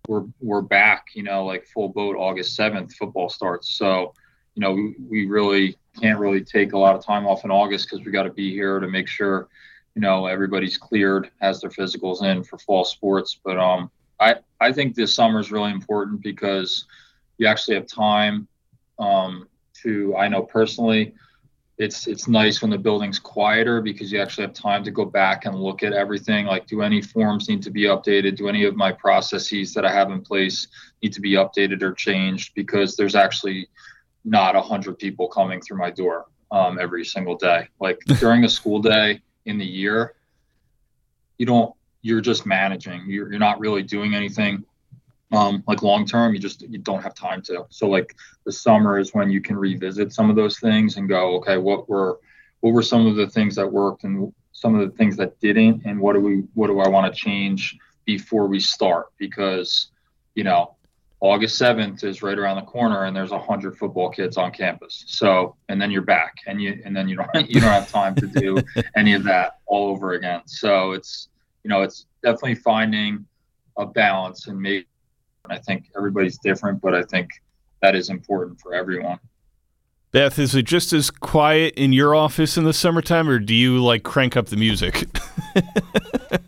we're 0.08 0.24
we're 0.39 0.62
back. 0.62 1.08
You 1.13 1.24
know, 1.24 1.43
like 1.43 1.65
full 1.65 1.89
boat. 1.89 2.15
August 2.15 2.56
seventh, 2.56 2.93
football 2.95 3.28
starts. 3.28 3.76
So, 3.76 4.13
you 4.56 4.62
know, 4.62 4.71
we, 4.71 4.95
we 5.10 5.26
really 5.26 5.76
can't 6.00 6.19
really 6.19 6.41
take 6.41 6.71
a 6.71 6.78
lot 6.78 6.95
of 6.95 7.04
time 7.04 7.28
off 7.28 7.43
in 7.43 7.52
August 7.52 7.89
because 7.89 8.06
we 8.06 8.12
got 8.12 8.24
to 8.24 8.32
be 8.32 8.52
here 8.52 8.80
to 8.80 8.88
make 8.88 9.08
sure, 9.08 9.50
you 9.95 10.02
know, 10.02 10.28
everybody's 10.28 10.78
cleared, 10.78 11.30
has 11.41 11.60
their 11.60 11.69
physicals 11.69 12.24
in 12.24 12.43
for 12.43 12.58
fall 12.60 12.86
sports. 12.86 13.39
But 13.43 13.58
um, 13.58 13.91
I 14.19 14.36
I 14.62 14.71
think 14.71 14.95
this 14.95 15.13
summer 15.13 15.39
is 15.39 15.52
really 15.52 15.71
important 15.71 16.21
because 16.21 16.86
you 17.38 17.47
actually 17.47 17.76
have 17.76 17.88
time 17.88 18.47
um, 19.00 19.47
to. 19.82 20.15
I 20.15 20.28
know 20.28 20.43
personally 20.43 21.13
it's 21.82 22.06
it's 22.08 22.28
nice 22.28 22.62
when 22.62 22.70
the 22.70 22.78
building's 22.78 23.17
quieter 23.17 23.82
because 23.82 24.12
you 24.12 24.22
actually 24.22 24.46
have 24.46 24.54
time 24.54 24.84
to 24.84 24.91
go 24.91 25.04
back 25.04 25.46
and 25.46 25.56
look 25.56 25.82
at 25.82 25.94
everything. 25.94 26.46
Like 26.46 26.67
do 26.67 26.82
any 26.82 27.02
forms 27.02 27.50
need 27.50 27.63
to 27.63 27.72
be 27.72 27.84
updated? 27.84 28.38
Do 28.38 28.48
any 28.48 28.65
of 28.65 28.76
my 28.76 28.91
processes 28.91 29.74
that 29.74 29.86
i 29.86 29.91
have 29.91 30.12
in 30.12 30.22
place 30.22 30.67
need 31.02 31.13
to 31.13 31.22
be 31.22 31.34
updated 31.34 31.82
or 31.82 31.94
changed? 31.94 32.54
Because 32.54 32.96
there's 32.96 33.15
actually 33.15 33.67
not 34.24 34.56
a 34.56 34.62
hundred 34.62 35.00
people 35.00 35.28
coming 35.28 35.60
through 35.60 35.80
my 35.80 35.89
door 35.89 36.28
um, 36.52 36.78
every 36.80 37.04
single 37.04 37.36
day. 37.36 37.67
Like 37.80 38.00
during 38.20 38.44
a 38.44 38.50
school 38.50 38.80
day 38.80 39.22
in 39.46 39.58
the 39.58 39.65
year 39.65 40.13
you 41.39 41.48
don't 41.48 41.74
you're 42.04 42.22
just 42.22 42.46
managing. 42.46 43.04
You're, 43.08 43.32
you're 43.32 43.39
not 43.39 43.60
really 43.60 43.82
doing 43.82 44.13
anything 44.13 44.63
um, 45.32 45.63
like 45.67 45.82
long 45.82 46.06
term 46.06 46.34
you 46.34 46.39
just 46.39 46.62
you 46.62 46.78
don't 46.78 47.02
have 47.02 47.15
time 47.15 47.41
to 47.41 47.65
so 47.70 47.88
like 47.88 48.15
the 48.46 48.52
summer 48.52 49.00
is 49.00 49.13
when 49.13 49.30
you 49.30 49.41
can 49.41 49.58
revisit 49.58 50.13
some 50.13 50.30
of 50.30 50.36
those 50.36 50.60
things 50.60 50.98
and 50.98 51.08
go 51.08 51.36
okay 51.36 51.58
what 51.58 51.89
were 51.89 52.20
what 52.60 52.74
were 52.74 52.82
some 52.82 53.08
of 53.08 53.15
the 53.15 53.28
things 53.28 53.56
that 53.56 53.72
worked 53.72 54.04
and 54.04 54.34
some 54.52 54.76
of 54.76 54.88
the 54.88 54.96
things 54.98 55.15
that 55.17 55.39
didn't 55.39 55.82
and 55.86 56.00
what 56.00 56.13
do 56.13 56.20
we 56.20 56.44
what 56.54 56.67
do 56.67 56.80
i 56.80 56.88
want 56.88 57.12
to 57.12 57.20
change 57.20 57.78
before 58.06 58.48
we 58.48 58.60
start 58.60 59.08
because 59.17 59.89
you 60.36 60.44
know 60.44 60.76
August 61.22 61.62
7th 61.62 62.04
is 62.04 62.24
right 62.24 62.38
around 62.38 62.56
the 62.56 62.63
corner 62.63 63.06
and 63.06 63.15
there's 63.15 63.32
a 63.32 63.38
hundred 63.38 63.78
football 63.78 64.10
kids 64.10 64.38
on 64.38 64.52
campus. 64.52 65.04
So, 65.06 65.56
and 65.70 65.80
then 65.80 65.91
you're 65.91 66.02
back 66.02 66.34
and 66.48 66.60
you, 66.60 66.82
and 66.84 66.98
then 66.98 67.08
you 67.08 67.15
don't, 67.15 67.30
you 67.50 67.62
don't 67.62 67.70
have 67.70 67.91
time 67.91 68.15
to 68.15 68.26
do 68.26 68.58
any 68.96 69.13
of 69.13 69.24
that 69.26 69.60
all 69.67 69.89
over 69.89 70.13
again. 70.13 70.41
So 70.48 70.94
it's, 70.94 71.30
you 71.63 71.70
know, 71.70 71.84
it's 71.84 72.08
definitely 72.24 72.56
finding 72.56 73.24
a 73.78 73.86
balance 73.86 74.48
and 74.48 74.60
maybe, 74.60 74.88
I 75.52 75.58
think 75.58 75.86
everybody's 75.98 76.38
different, 76.38 76.82
but 76.82 76.96
I 76.96 77.04
think 77.04 77.30
that 77.82 77.96
is 77.96 78.10
important 78.10 78.60
for 78.60 78.74
everyone. 78.74 79.20
Beth, 80.12 80.40
is 80.40 80.56
it 80.56 80.64
just 80.64 80.92
as 80.94 81.10
quiet 81.10 81.74
in 81.76 81.94
your 81.94 82.16
office 82.16 82.58
in 82.58 82.64
the 82.64 82.74
summertime 82.74 83.30
or 83.30 83.40
do 83.40 83.54
you 83.54 83.82
like 83.84 84.04
crank 84.04 84.36
up 84.36 84.48
the 84.48 84.58
music? 84.58 85.06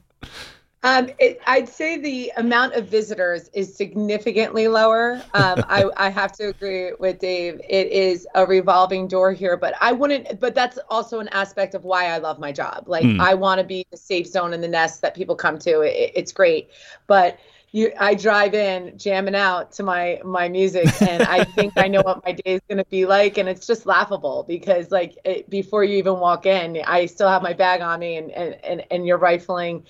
Um, 0.84 1.10
it, 1.18 1.39
I'd 1.48 1.70
say 1.70 1.98
the 1.98 2.32
amount 2.36 2.74
of 2.74 2.89
visitors 2.89 3.50
is 3.54 3.74
significantly 3.74 4.68
lower. 4.68 5.24
Um, 5.34 5.63
I, 5.70 5.86
I 5.98 6.10
have 6.10 6.34
to 6.34 6.50
agree 6.50 6.92
with 7.00 7.20
Dave. 7.20 7.62
It 7.68 7.88
is 7.88 8.28
a 8.36 8.46
revolving 8.46 9.08
door 9.08 9.32
here, 9.32 9.56
but 9.56 9.76
I 9.80 9.94
wouldn't. 9.94 10.42
But 10.42 10.56
that's 10.56 10.78
also 10.89 11.20
an 11.20 11.30
aspect 11.30 11.74
of 11.74 11.86
why 11.86 12.08
I 12.08 12.18
love 12.18 12.38
my 12.38 12.52
job. 12.52 12.84
Like 12.88 13.06
mm. 13.06 13.20
I 13.22 13.34
want 13.34 13.60
to 13.60 13.63
be 13.63 13.86
the 13.92 13.98
safe 13.98 14.28
zone 14.28 14.54
in 14.54 14.60
the 14.60 14.68
nest 14.68 15.02
that 15.02 15.16
people 15.16 15.36
come 15.36 15.58
to. 15.60 15.82
It, 15.82 16.12
it's 16.16 16.34
great, 16.34 16.70
but 17.08 17.39
you, 17.73 17.91
I 17.99 18.13
drive 18.13 18.53
in 18.53 18.97
jamming 18.99 19.33
out 19.33 19.73
to 19.73 19.83
my 19.83 20.21
my 20.23 20.47
music, 20.47 21.01
and 21.01 21.23
I 21.23 21.43
think 21.55 21.73
I 21.75 21.88
know 21.88 22.01
what 22.03 22.23
my 22.23 22.31
day 22.31 22.53
is 22.53 22.62
going 22.69 22.77
to 22.77 22.86
be 22.86 23.05
like, 23.05 23.39
and 23.39 23.49
it's 23.49 23.65
just 23.65 23.88
laughable 23.88 24.45
because 24.47 24.91
like 24.91 25.17
it, 25.25 25.49
before 25.49 25.83
you 25.83 25.97
even 25.97 26.19
walk 26.19 26.45
in, 26.45 26.79
I 26.86 27.07
still 27.07 27.27
have 27.27 27.41
my 27.41 27.53
bag 27.53 27.81
on 27.81 27.99
me, 27.99 28.15
and 28.17 28.31
and 28.31 28.63
and, 28.63 28.83
and 28.91 29.07
you're 29.07 29.17
rifling 29.17 29.86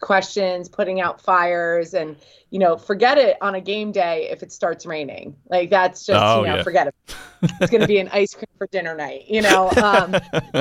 questions, 0.00 0.68
putting 0.68 1.00
out 1.00 1.20
fires, 1.20 1.94
and 1.94 2.16
you 2.50 2.58
know, 2.58 2.76
forget 2.76 3.18
it 3.18 3.36
on 3.40 3.54
a 3.54 3.60
game 3.60 3.92
day 3.92 4.28
if 4.30 4.42
it 4.42 4.50
starts 4.50 4.84
raining. 4.84 5.36
Like 5.48 5.70
that's 5.70 6.04
just 6.04 6.20
oh, 6.20 6.40
you 6.40 6.48
know, 6.48 6.56
yeah. 6.56 6.62
forget 6.64 6.88
it. 6.88 6.94
It's 7.60 7.70
going 7.70 7.82
to 7.82 7.86
be 7.86 7.98
an 7.98 8.08
ice 8.12 8.34
cream 8.34 8.48
for 8.56 8.66
dinner 8.66 8.96
night. 8.96 9.28
You 9.28 9.42
know, 9.42 9.70
um, 9.80 10.16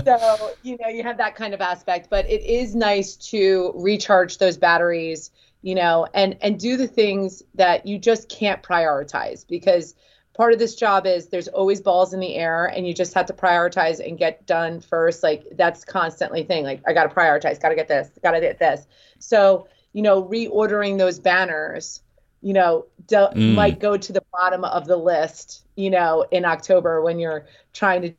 so 0.05 0.51
you 0.61 0.77
know, 0.79 0.89
you 0.89 1.01
have 1.01 1.17
that 1.17 1.35
kind 1.35 1.55
of 1.55 1.61
aspect, 1.61 2.07
but 2.11 2.29
it 2.29 2.43
is 2.43 2.75
nice 2.75 3.15
to 3.31 3.71
recharge 3.75 4.37
those 4.37 4.57
batteries. 4.57 5.31
You 5.67 5.75
know, 5.75 6.07
and 6.13 6.37
and 6.41 6.57
do 6.57 6.77
the 6.77 6.87
things 6.87 7.43
that 7.55 7.85
you 7.85 7.99
just 7.99 8.29
can't 8.29 8.63
prioritize 8.63 9.45
because 9.45 9.95
part 10.33 10.53
of 10.53 10.59
this 10.59 10.75
job 10.75 11.05
is 11.05 11.27
there's 11.27 11.49
always 11.49 11.81
balls 11.81 12.13
in 12.13 12.21
the 12.21 12.35
air 12.35 12.67
and 12.67 12.87
you 12.87 12.93
just 12.93 13.13
have 13.15 13.25
to 13.25 13.33
prioritize 13.33 13.99
and 13.99 14.17
get 14.17 14.45
done 14.45 14.79
first. 14.79 15.23
Like 15.23 15.43
that's 15.57 15.83
constantly 15.83 16.43
thing. 16.43 16.63
Like 16.63 16.81
i 16.87 16.93
got 16.93 17.03
to 17.03 17.13
prioritize 17.13 17.61
got 17.61 17.69
to 17.69 17.75
get 17.75 17.89
this 17.89 18.09
got 18.23 18.31
to 18.31 18.39
get 18.39 18.59
this. 18.59 18.87
So 19.19 19.67
you 19.91 20.01
know 20.01 20.23
reordering 20.23 20.97
those 20.97 21.19
banners 21.19 22.01
you 22.41 22.53
know 22.53 22.85
do, 23.07 23.15
mm. 23.15 23.55
might 23.55 23.79
go 23.79 23.97
to 23.97 24.13
the 24.13 24.23
bottom 24.31 24.63
of 24.63 24.85
the 24.85 24.95
list 24.95 25.65
you 25.75 25.89
know 25.89 26.23
in 26.29 26.45
october 26.45 27.01
when 27.01 27.17
you're 27.17 27.47
trying 27.73 28.01
to 28.03 28.13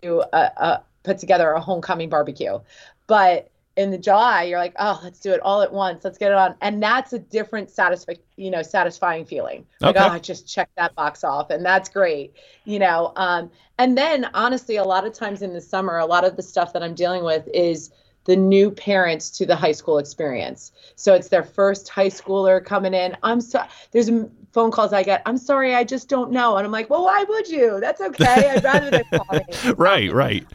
do 0.00 0.22
a, 0.32 0.38
a 0.56 0.82
put 1.06 1.18
together 1.18 1.52
a 1.52 1.60
homecoming 1.60 2.08
barbecue. 2.08 2.58
But 3.06 3.50
in 3.76 3.90
the 3.90 3.98
July, 3.98 4.44
you're 4.44 4.58
like, 4.58 4.74
oh, 4.78 4.98
let's 5.04 5.20
do 5.20 5.32
it 5.32 5.40
all 5.40 5.60
at 5.60 5.72
once. 5.72 6.02
Let's 6.02 6.16
get 6.16 6.32
it 6.32 6.38
on. 6.38 6.54
And 6.62 6.82
that's 6.82 7.12
a 7.12 7.18
different 7.18 7.70
satisfying, 7.70 8.18
you 8.36 8.50
know, 8.50 8.62
satisfying 8.62 9.26
feeling. 9.26 9.66
Like, 9.80 9.96
okay. 9.96 10.04
oh, 10.04 10.08
I 10.08 10.18
just 10.18 10.48
checked 10.48 10.74
that 10.76 10.94
box 10.94 11.22
off. 11.24 11.50
And 11.50 11.64
that's 11.64 11.88
great. 11.88 12.34
You 12.64 12.78
know, 12.78 13.12
um, 13.16 13.50
and 13.78 13.96
then 13.96 14.30
honestly, 14.32 14.76
a 14.76 14.84
lot 14.84 15.06
of 15.06 15.12
times 15.12 15.42
in 15.42 15.52
the 15.52 15.60
summer, 15.60 15.98
a 15.98 16.06
lot 16.06 16.24
of 16.24 16.36
the 16.36 16.42
stuff 16.42 16.72
that 16.72 16.82
I'm 16.82 16.94
dealing 16.94 17.22
with 17.22 17.46
is 17.52 17.92
the 18.24 18.36
new 18.36 18.70
parents 18.70 19.30
to 19.30 19.46
the 19.46 19.54
high 19.54 19.72
school 19.72 19.98
experience. 19.98 20.72
So 20.96 21.14
it's 21.14 21.28
their 21.28 21.44
first 21.44 21.88
high 21.88 22.08
schooler 22.08 22.64
coming 22.64 22.94
in. 22.94 23.16
I'm 23.22 23.40
sorry. 23.40 23.68
There's 23.92 24.10
phone 24.52 24.70
calls 24.70 24.92
I 24.92 25.02
get. 25.02 25.22
I'm 25.26 25.38
sorry, 25.38 25.74
I 25.74 25.84
just 25.84 26.08
don't 26.08 26.32
know. 26.32 26.56
And 26.56 26.66
I'm 26.66 26.72
like, 26.72 26.88
well, 26.88 27.04
why 27.04 27.24
would 27.28 27.48
you? 27.48 27.78
That's 27.78 28.00
okay. 28.00 28.50
I'd 28.50 28.64
rather 28.64 28.90
they 28.90 29.04
call 29.04 29.26
me. 29.32 29.72
right, 29.76 30.12
right. 30.12 30.46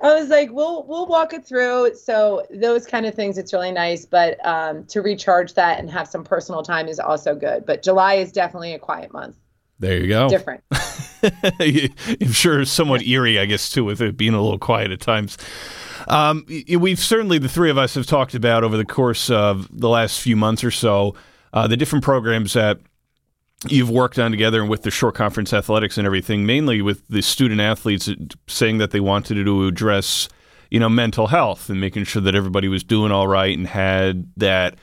I 0.00 0.14
was, 0.14 0.28
like, 0.28 0.50
we'll 0.52 0.84
we'll 0.86 1.06
walk 1.06 1.32
it 1.32 1.46
through. 1.46 1.94
So 1.94 2.44
those 2.50 2.86
kind 2.86 3.06
of 3.06 3.14
things, 3.14 3.38
it's 3.38 3.52
really 3.52 3.72
nice. 3.72 4.04
But 4.04 4.44
um, 4.46 4.84
to 4.86 5.00
recharge 5.00 5.54
that 5.54 5.78
and 5.78 5.90
have 5.90 6.06
some 6.08 6.22
personal 6.22 6.62
time 6.62 6.88
is 6.88 7.00
also 7.00 7.34
good. 7.34 7.64
But 7.64 7.82
July 7.82 8.14
is 8.14 8.30
definitely 8.30 8.74
a 8.74 8.78
quiet 8.78 9.12
month. 9.12 9.36
There 9.78 9.98
you 9.98 10.08
go. 10.08 10.28
Different. 10.28 10.64
I'm 11.22 12.32
sure 12.32 12.64
somewhat 12.64 13.02
eerie, 13.02 13.38
I 13.38 13.46
guess, 13.46 13.70
too, 13.70 13.84
with 13.84 14.00
it 14.00 14.16
being 14.16 14.34
a 14.34 14.40
little 14.40 14.58
quiet 14.58 14.90
at 14.90 15.00
times. 15.00 15.36
Um, 16.08 16.46
we've 16.78 16.98
certainly 16.98 17.38
the 17.38 17.48
three 17.48 17.70
of 17.70 17.78
us 17.78 17.94
have 17.94 18.06
talked 18.06 18.34
about 18.34 18.64
over 18.64 18.76
the 18.76 18.84
course 18.84 19.28
of 19.28 19.68
the 19.72 19.88
last 19.88 20.20
few 20.20 20.36
months 20.36 20.62
or 20.62 20.70
so 20.70 21.14
uh, 21.52 21.66
the 21.66 21.76
different 21.76 22.04
programs 22.04 22.52
that 22.52 22.78
you've 23.68 23.90
worked 23.90 24.18
on 24.18 24.30
together 24.30 24.60
and 24.60 24.70
with 24.70 24.82
the 24.82 24.90
Shore 24.90 25.12
Conference 25.12 25.52
athletics 25.52 25.96
and 25.98 26.06
everything, 26.06 26.44
mainly 26.44 26.82
with 26.82 27.06
the 27.08 27.22
student 27.22 27.60
athletes 27.60 28.08
saying 28.46 28.78
that 28.78 28.90
they 28.90 29.00
wanted 29.00 29.42
to 29.44 29.66
address, 29.66 30.28
you 30.70 30.78
know, 30.78 30.88
mental 30.88 31.26
health 31.28 31.70
and 31.70 31.80
making 31.80 32.04
sure 32.04 32.22
that 32.22 32.34
everybody 32.34 32.68
was 32.68 32.84
doing 32.84 33.12
all 33.12 33.28
right 33.28 33.56
and 33.56 33.66
had 33.66 34.30
that 34.36 34.76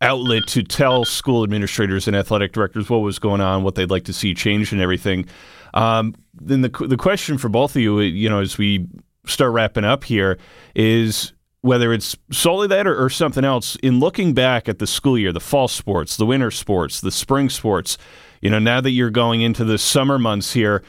outlet 0.00 0.46
to 0.48 0.62
tell 0.62 1.04
school 1.04 1.42
administrators 1.42 2.06
and 2.06 2.16
athletic 2.16 2.52
directors 2.52 2.90
what 2.90 2.98
was 2.98 3.18
going 3.18 3.40
on, 3.40 3.62
what 3.62 3.76
they'd 3.76 3.90
like 3.90 4.04
to 4.04 4.12
see 4.12 4.34
changed 4.34 4.72
and 4.72 4.82
everything. 4.82 5.26
Um, 5.74 6.14
then 6.34 6.62
the 6.62 6.68
the 6.68 6.96
question 6.96 7.38
for 7.38 7.48
both 7.48 7.76
of 7.76 7.82
you, 7.82 8.00
you 8.00 8.28
know, 8.28 8.40
as 8.40 8.58
we 8.58 8.86
start 9.26 9.52
wrapping 9.52 9.84
up 9.84 10.04
here, 10.04 10.38
is 10.74 11.32
whether 11.66 11.92
it's 11.92 12.16
solely 12.30 12.68
that 12.68 12.86
or, 12.86 13.04
or, 13.04 13.10
something 13.10 13.44
else, 13.44 13.76
in 13.82 13.98
looking 13.98 14.32
back 14.32 14.68
at 14.68 14.78
the 14.78 14.86
school 14.86 15.18
year, 15.18 15.32
the 15.32 15.40
fall 15.40 15.66
sports, 15.66 16.16
the 16.16 16.24
winter 16.24 16.50
sports, 16.50 17.00
the 17.00 17.10
spring 17.10 17.50
sports, 17.50 17.98
you 18.40 18.48
know, 18.48 18.60
now 18.60 18.80
that 18.80 18.92
you're 18.92 19.10
going 19.10 19.40
into 19.40 19.64
the 19.64 19.76
summer 19.76 20.18
months 20.18 20.52
here, 20.52 20.82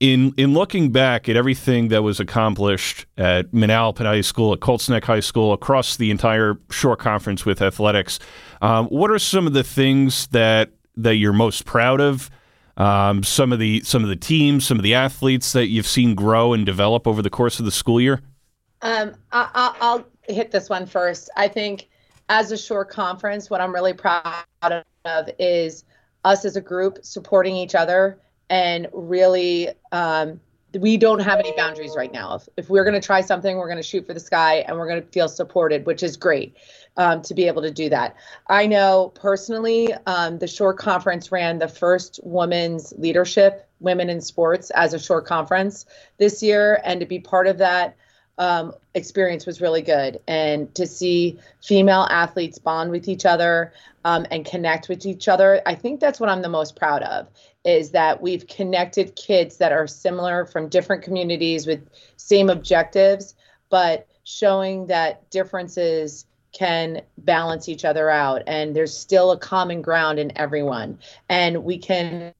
in 0.00 0.34
in 0.36 0.52
looking 0.52 0.90
back 0.90 1.28
at 1.28 1.36
everything 1.36 1.88
that 1.88 2.02
was 2.02 2.18
accomplished 2.18 3.06
at 3.16 3.52
Manalapan 3.52 4.06
High 4.06 4.22
School, 4.22 4.52
at 4.52 4.60
Colts 4.60 4.88
Neck 4.88 5.04
High 5.04 5.20
School, 5.20 5.52
across 5.52 5.96
the 5.96 6.10
entire 6.10 6.58
Shore 6.68 6.96
conference 6.96 7.46
with 7.46 7.62
athletics, 7.62 8.18
um, 8.60 8.86
what 8.86 9.12
are 9.12 9.20
some 9.20 9.46
of 9.46 9.52
the 9.52 9.62
things 9.62 10.26
that 10.28 10.70
that 10.96 11.14
you're 11.14 11.32
most 11.32 11.64
proud 11.64 12.00
of? 12.00 12.28
Um, 12.76 13.22
some 13.22 13.52
of 13.52 13.60
the 13.60 13.82
some 13.82 14.02
of 14.02 14.08
the 14.08 14.16
teams, 14.16 14.66
some 14.66 14.78
of 14.78 14.82
the 14.82 14.94
athletes 14.94 15.52
that 15.52 15.68
you've 15.68 15.86
seen 15.86 16.16
grow 16.16 16.52
and 16.52 16.66
develop 16.66 17.06
over 17.06 17.22
the 17.22 17.30
course 17.30 17.60
of 17.60 17.64
the 17.64 17.70
school 17.70 18.00
year. 18.00 18.20
Um, 18.82 19.14
I, 19.30 19.76
I'll 19.80 20.04
hit 20.28 20.50
this 20.50 20.68
one 20.68 20.86
first. 20.86 21.30
I 21.36 21.48
think 21.48 21.88
as 22.28 22.52
a 22.52 22.56
Shore 22.56 22.84
Conference, 22.84 23.50
what 23.50 23.60
I'm 23.60 23.72
really 23.72 23.92
proud 23.92 24.44
of 24.62 25.28
is 25.38 25.84
us 26.24 26.44
as 26.44 26.56
a 26.56 26.60
group 26.60 26.98
supporting 27.02 27.54
each 27.54 27.74
other 27.74 28.18
and 28.48 28.88
really 28.92 29.68
um, 29.92 30.40
we 30.78 30.96
don't 30.96 31.20
have 31.20 31.38
any 31.38 31.52
boundaries 31.56 31.94
right 31.96 32.12
now. 32.12 32.34
If, 32.34 32.48
if 32.56 32.68
we're 32.68 32.84
going 32.84 33.00
to 33.00 33.06
try 33.06 33.20
something, 33.20 33.56
we're 33.56 33.68
going 33.68 33.76
to 33.76 33.82
shoot 33.82 34.06
for 34.06 34.14
the 34.14 34.20
sky 34.20 34.64
and 34.66 34.76
we're 34.76 34.88
going 34.88 35.02
to 35.02 35.08
feel 35.08 35.28
supported, 35.28 35.86
which 35.86 36.02
is 36.02 36.16
great 36.16 36.56
um, 36.96 37.22
to 37.22 37.34
be 37.34 37.46
able 37.46 37.62
to 37.62 37.70
do 37.70 37.88
that. 37.90 38.16
I 38.48 38.66
know 38.66 39.12
personally, 39.14 39.94
um, 40.06 40.38
the 40.38 40.46
Shore 40.46 40.74
Conference 40.74 41.30
ran 41.30 41.58
the 41.58 41.68
first 41.68 42.20
women's 42.22 42.92
leadership, 42.96 43.68
women 43.80 44.10
in 44.10 44.20
sports, 44.20 44.70
as 44.70 44.94
a 44.94 44.98
Shore 44.98 45.22
Conference 45.22 45.86
this 46.18 46.42
year. 46.42 46.80
And 46.84 47.00
to 47.00 47.06
be 47.06 47.18
part 47.18 47.46
of 47.46 47.58
that, 47.58 47.96
um, 48.38 48.74
experience 48.94 49.46
was 49.46 49.60
really 49.60 49.82
good. 49.82 50.20
And 50.26 50.74
to 50.74 50.86
see 50.86 51.38
female 51.62 52.06
athletes 52.10 52.58
bond 52.58 52.90
with 52.90 53.08
each 53.08 53.24
other 53.24 53.72
um, 54.04 54.26
and 54.30 54.44
connect 54.44 54.88
with 54.88 55.06
each 55.06 55.28
other, 55.28 55.62
I 55.66 55.74
think 55.74 56.00
that's 56.00 56.20
what 56.20 56.28
I'm 56.28 56.42
the 56.42 56.48
most 56.48 56.76
proud 56.76 57.02
of 57.02 57.28
is 57.64 57.92
that 57.92 58.20
we've 58.20 58.46
connected 58.46 59.16
kids 59.16 59.56
that 59.56 59.72
are 59.72 59.86
similar 59.86 60.44
from 60.44 60.68
different 60.68 61.02
communities 61.02 61.66
with 61.66 61.88
same 62.16 62.50
objectives, 62.50 63.34
but 63.70 64.06
showing 64.24 64.86
that 64.88 65.30
differences 65.30 66.26
can 66.52 67.02
balance 67.18 67.68
each 67.68 67.84
other 67.84 68.08
out 68.08 68.42
and 68.46 68.76
there's 68.76 68.96
still 68.96 69.32
a 69.32 69.38
common 69.38 69.82
ground 69.82 70.18
in 70.20 70.30
everyone 70.38 70.96
and 71.28 71.64
we 71.64 71.76
can 71.76 72.32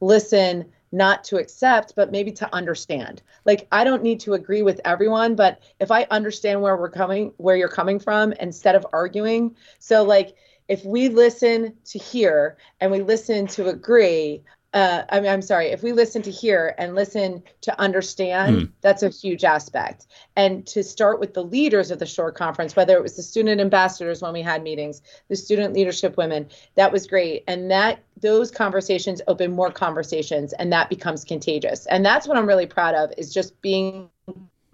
listen 0.00 0.64
not 0.92 1.24
to 1.24 1.36
accept, 1.36 1.94
but 1.94 2.10
maybe 2.10 2.32
to 2.32 2.54
understand. 2.54 3.22
Like 3.44 3.68
I 3.70 3.84
don't 3.84 4.02
need 4.02 4.20
to 4.20 4.34
agree 4.34 4.62
with 4.62 4.80
everyone, 4.84 5.34
but 5.36 5.60
if 5.78 5.90
I 5.90 6.06
understand 6.10 6.60
where 6.60 6.76
we're 6.76 6.90
coming, 6.90 7.32
where 7.36 7.56
you're 7.56 7.68
coming 7.68 7.98
from, 7.98 8.32
instead 8.34 8.74
of 8.74 8.86
arguing. 8.92 9.54
So 9.78 10.02
like 10.02 10.34
if 10.68 10.84
we 10.84 11.08
listen 11.08 11.74
to 11.84 11.98
hear 11.98 12.56
and 12.80 12.92
we 12.92 13.02
listen 13.02 13.46
to 13.48 13.68
agree, 13.68 14.42
uh, 14.72 15.02
I 15.08 15.20
mean, 15.20 15.30
I'm 15.30 15.42
sorry, 15.42 15.68
if 15.68 15.82
we 15.82 15.92
listen 15.92 16.22
to 16.22 16.30
hear 16.30 16.76
and 16.78 16.94
listen 16.94 17.42
to 17.62 17.80
understand, 17.80 18.56
mm. 18.56 18.72
that's 18.82 19.02
a 19.02 19.08
huge 19.08 19.42
aspect. 19.42 20.06
And 20.36 20.64
to 20.68 20.84
start 20.84 21.18
with 21.18 21.34
the 21.34 21.42
leaders 21.42 21.90
of 21.90 21.98
the 21.98 22.06
Shore 22.06 22.30
conference, 22.30 22.76
whether 22.76 22.96
it 22.96 23.02
was 23.02 23.16
the 23.16 23.22
student 23.22 23.60
ambassadors 23.60 24.22
when 24.22 24.32
we 24.32 24.42
had 24.42 24.62
meetings, 24.62 25.02
the 25.28 25.34
student 25.34 25.74
leadership 25.74 26.16
women, 26.16 26.48
that 26.76 26.92
was 26.92 27.08
great. 27.08 27.42
And 27.48 27.68
that 27.72 27.98
those 28.20 28.52
conversations 28.52 29.20
open 29.26 29.50
more 29.50 29.72
conversations 29.72 30.52
and 30.52 30.72
that 30.72 30.88
becomes 30.88 31.24
contagious. 31.24 31.86
And 31.86 32.06
that's 32.06 32.28
what 32.28 32.36
I'm 32.36 32.46
really 32.46 32.66
proud 32.66 32.94
of 32.94 33.12
is 33.18 33.34
just 33.34 33.60
being 33.62 34.08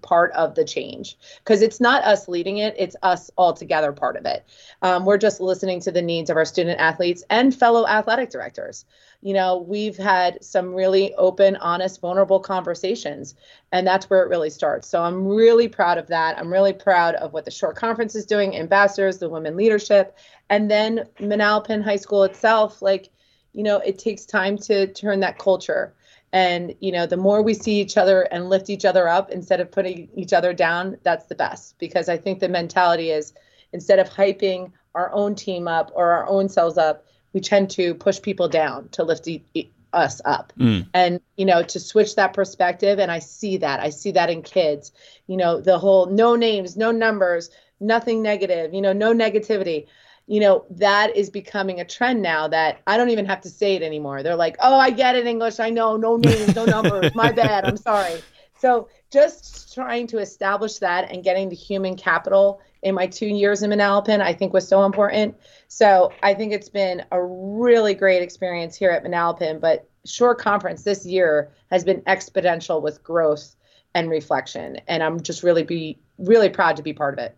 part 0.07 0.31
of 0.33 0.55
the 0.55 0.64
change. 0.64 1.19
Because 1.38 1.62
it's 1.62 1.81
not 1.81 2.05
us 2.05 2.29
leading 2.29 2.59
it 2.59 2.75
it's 2.79 2.95
us 3.03 3.29
all 3.37 3.53
together 3.53 3.92
part 3.92 4.16
of 4.16 4.25
it. 4.25 4.47
Um, 4.83 5.05
we're 5.05 5.19
just 5.19 5.40
listening 5.40 5.81
to 5.81 5.90
the 5.90 6.01
needs 6.01 6.31
of 6.31 6.37
our 6.37 6.45
student 6.45 6.79
athletes 6.81 7.25
and 7.29 7.55
fellow 7.55 7.87
athletic 7.87 8.31
directors. 8.31 8.85
You 9.21 9.35
know 9.35 9.59
we've 9.59 9.97
had 9.97 10.42
some 10.45 10.73
really 10.75 11.12
open 11.14 11.57
honest 11.57 12.01
vulnerable 12.01 12.38
conversations 12.38 13.35
and 13.73 13.85
that's 13.85 14.09
where 14.09 14.23
it 14.23 14.29
really 14.29 14.51
starts. 14.51 14.87
So 14.88 15.03
i'm 15.03 15.27
really 15.27 15.66
proud 15.66 15.99
of 15.99 16.07
that. 16.07 16.38
I'm 16.38 16.53
really 16.53 16.73
proud 16.73 17.16
of 17.16 17.33
what 17.33 17.45
the 17.45 17.51
Shore 17.51 17.75
Conference 17.75 18.14
is 18.14 18.27
doing 18.27 18.57
ambassadors 18.57 19.19
the 19.19 19.29
women 19.29 19.57
leadership 19.57 20.16
and 20.49 20.71
then 20.71 21.09
manalapan 21.19 21.83
high 21.83 21.97
school 21.97 22.23
itself. 22.23 22.81
Like 22.81 23.11
you 23.53 23.64
know 23.64 23.79
it 23.79 23.99
takes 23.99 24.25
time 24.25 24.57
to 24.59 24.87
turn 24.92 25.21
that 25.21 25.38
culture 25.38 25.95
and 26.37 26.75
you 26.81 26.92
know 26.92 27.07
the 27.07 27.16
more 27.16 27.40
we 27.40 27.55
see 27.55 27.81
each 27.81 27.96
other 27.96 28.20
and 28.31 28.51
lift 28.51 28.68
each 28.68 28.85
other 28.85 29.09
up 29.09 29.31
instead 29.31 29.59
of 29.59 29.70
putting 29.70 30.09
each 30.14 30.35
other 30.35 30.53
down 30.53 30.96
that's 31.03 31.27
the 31.27 31.35
best. 31.35 31.79
Because 31.79 32.09
i 32.11 32.16
think 32.18 32.40
the 32.40 32.49
mentality 32.49 33.11
is 33.11 33.33
instead 33.72 33.99
of 33.99 34.09
hyping 34.09 34.70
our 34.94 35.11
own 35.12 35.35
team 35.35 35.66
up 35.66 35.90
or 35.94 36.12
our 36.12 36.27
own 36.29 36.49
selves 36.49 36.77
up 36.77 37.07
we 37.33 37.40
tend 37.40 37.70
to 37.70 37.94
push 37.94 38.20
people 38.20 38.49
down 38.49 38.88
to 38.90 39.03
lift 39.03 39.27
e- 39.29 39.44
e- 39.55 39.70
us 39.92 40.20
up. 40.25 40.53
Mm. 40.59 40.87
and 40.92 41.20
you 41.37 41.46
know 41.46 41.62
to 41.62 41.81
switch 41.81 42.16
that 42.16 42.35
perspective 42.35 42.99
and 42.99 43.11
i 43.11 43.18
see 43.20 43.57
that. 43.59 43.81
I 43.81 43.90
see 43.90 44.12
that 44.12 44.29
in 44.29 44.42
kids. 44.42 44.92
You 45.27 45.38
know 45.38 45.61
the 45.61 45.79
whole 45.79 46.05
no 46.07 46.37
names 46.37 46.77
no 46.77 46.90
numbers 46.90 47.51
nothing 47.81 48.20
negative 48.22 48.75
you 48.75 48.83
know 48.83 48.92
no 48.92 49.14
negativity 49.14 49.87
you 50.26 50.40
know, 50.40 50.64
that 50.70 51.16
is 51.16 51.30
becoming 51.30 51.80
a 51.80 51.84
trend 51.84 52.20
now 52.20 52.48
that 52.48 52.80
I 52.86 52.96
don't 52.96 53.10
even 53.10 53.26
have 53.26 53.40
to 53.42 53.48
say 53.48 53.76
it 53.76 53.82
anymore. 53.82 54.22
They're 54.22 54.36
like, 54.36 54.56
oh, 54.60 54.76
I 54.76 54.90
get 54.90 55.14
it, 55.14 55.26
English. 55.26 55.60
I 55.60 55.70
know, 55.70 55.96
no 55.96 56.16
names, 56.16 56.54
no 56.54 56.64
numbers. 56.66 57.14
My 57.14 57.30
bad. 57.32 57.64
I'm 57.64 57.76
sorry. 57.76 58.20
So 58.58 58.88
just 59.12 59.74
trying 59.74 60.06
to 60.08 60.18
establish 60.18 60.78
that 60.78 61.10
and 61.10 61.22
getting 61.22 61.48
the 61.48 61.54
human 61.54 61.96
capital 61.96 62.60
in 62.82 62.94
my 62.94 63.06
two 63.06 63.26
years 63.26 63.62
in 63.62 63.70
Manalapan, 63.70 64.20
I 64.20 64.32
think 64.32 64.52
was 64.52 64.66
so 64.66 64.84
important. 64.84 65.36
So 65.68 66.12
I 66.22 66.34
think 66.34 66.52
it's 66.52 66.68
been 66.68 67.04
a 67.12 67.22
really 67.22 67.94
great 67.94 68.22
experience 68.22 68.76
here 68.76 68.90
at 68.90 69.04
Manalapan. 69.04 69.60
But 69.60 69.88
Shore 70.04 70.34
Conference 70.34 70.82
this 70.82 71.04
year 71.04 71.52
has 71.70 71.84
been 71.84 72.00
exponential 72.02 72.82
with 72.82 73.02
growth 73.02 73.54
and 73.94 74.10
reflection, 74.10 74.80
and 74.88 75.02
I'm 75.02 75.20
just 75.22 75.42
really 75.42 75.62
be 75.62 75.98
really 76.18 76.48
proud 76.48 76.76
to 76.76 76.82
be 76.82 76.92
part 76.92 77.14
of 77.14 77.18
it. 77.18 77.36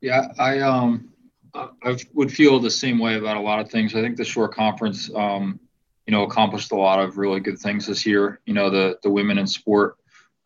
Yeah, 0.00 0.28
I 0.38 0.60
um 0.60 1.12
I 1.54 1.96
would 2.12 2.32
feel 2.32 2.60
the 2.60 2.70
same 2.70 2.98
way 2.98 3.16
about 3.16 3.36
a 3.36 3.40
lot 3.40 3.60
of 3.60 3.70
things. 3.70 3.94
I 3.94 4.02
think 4.02 4.16
the 4.16 4.24
Shore 4.24 4.48
Conference, 4.48 5.10
um, 5.14 5.60
you 6.06 6.12
know, 6.12 6.24
accomplished 6.24 6.72
a 6.72 6.76
lot 6.76 7.00
of 7.00 7.18
really 7.18 7.40
good 7.40 7.58
things 7.58 7.86
this 7.86 8.06
year. 8.06 8.40
You 8.46 8.54
know, 8.54 8.70
the 8.70 8.98
the 9.02 9.10
women 9.10 9.38
in 9.38 9.46
sport 9.46 9.96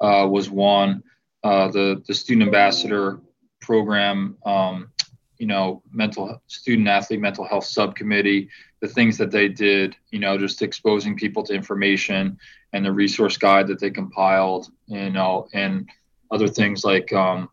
uh, 0.01 0.27
was 0.31 0.51
one. 0.51 1.03
Uh, 1.43 1.69
the 1.69 2.03
the 2.07 2.15
student 2.15 2.47
ambassador 2.47 3.21
program, 3.61 4.37
um, 4.45 4.91
you 5.39 5.47
know, 5.47 5.83
mental 5.91 6.41
student 6.47 6.89
athlete 6.89 7.21
mental 7.21 7.45
health 7.45 7.65
subcommittee, 7.65 8.49
the 8.81 8.89
things 8.89 9.19
that 9.19 9.31
they 9.31 9.49
did, 9.49 9.97
you 10.11 10.19
know, 10.19 10.39
just 10.39 10.63
exposing 10.63 11.17
people 11.17 11.43
to 11.45 11.55
information 11.55 12.39
and 12.73 12.85
the 12.85 12.93
resource 12.93 13.37
guide 13.37 13.67
that 13.67 13.81
they 13.81 13.91
compiled, 13.91 14.69
you 14.87 15.11
know, 15.11 15.49
and 15.53 15.89
other 16.31 16.49
things 16.49 16.85
like 16.85 17.13
um, 17.13 17.49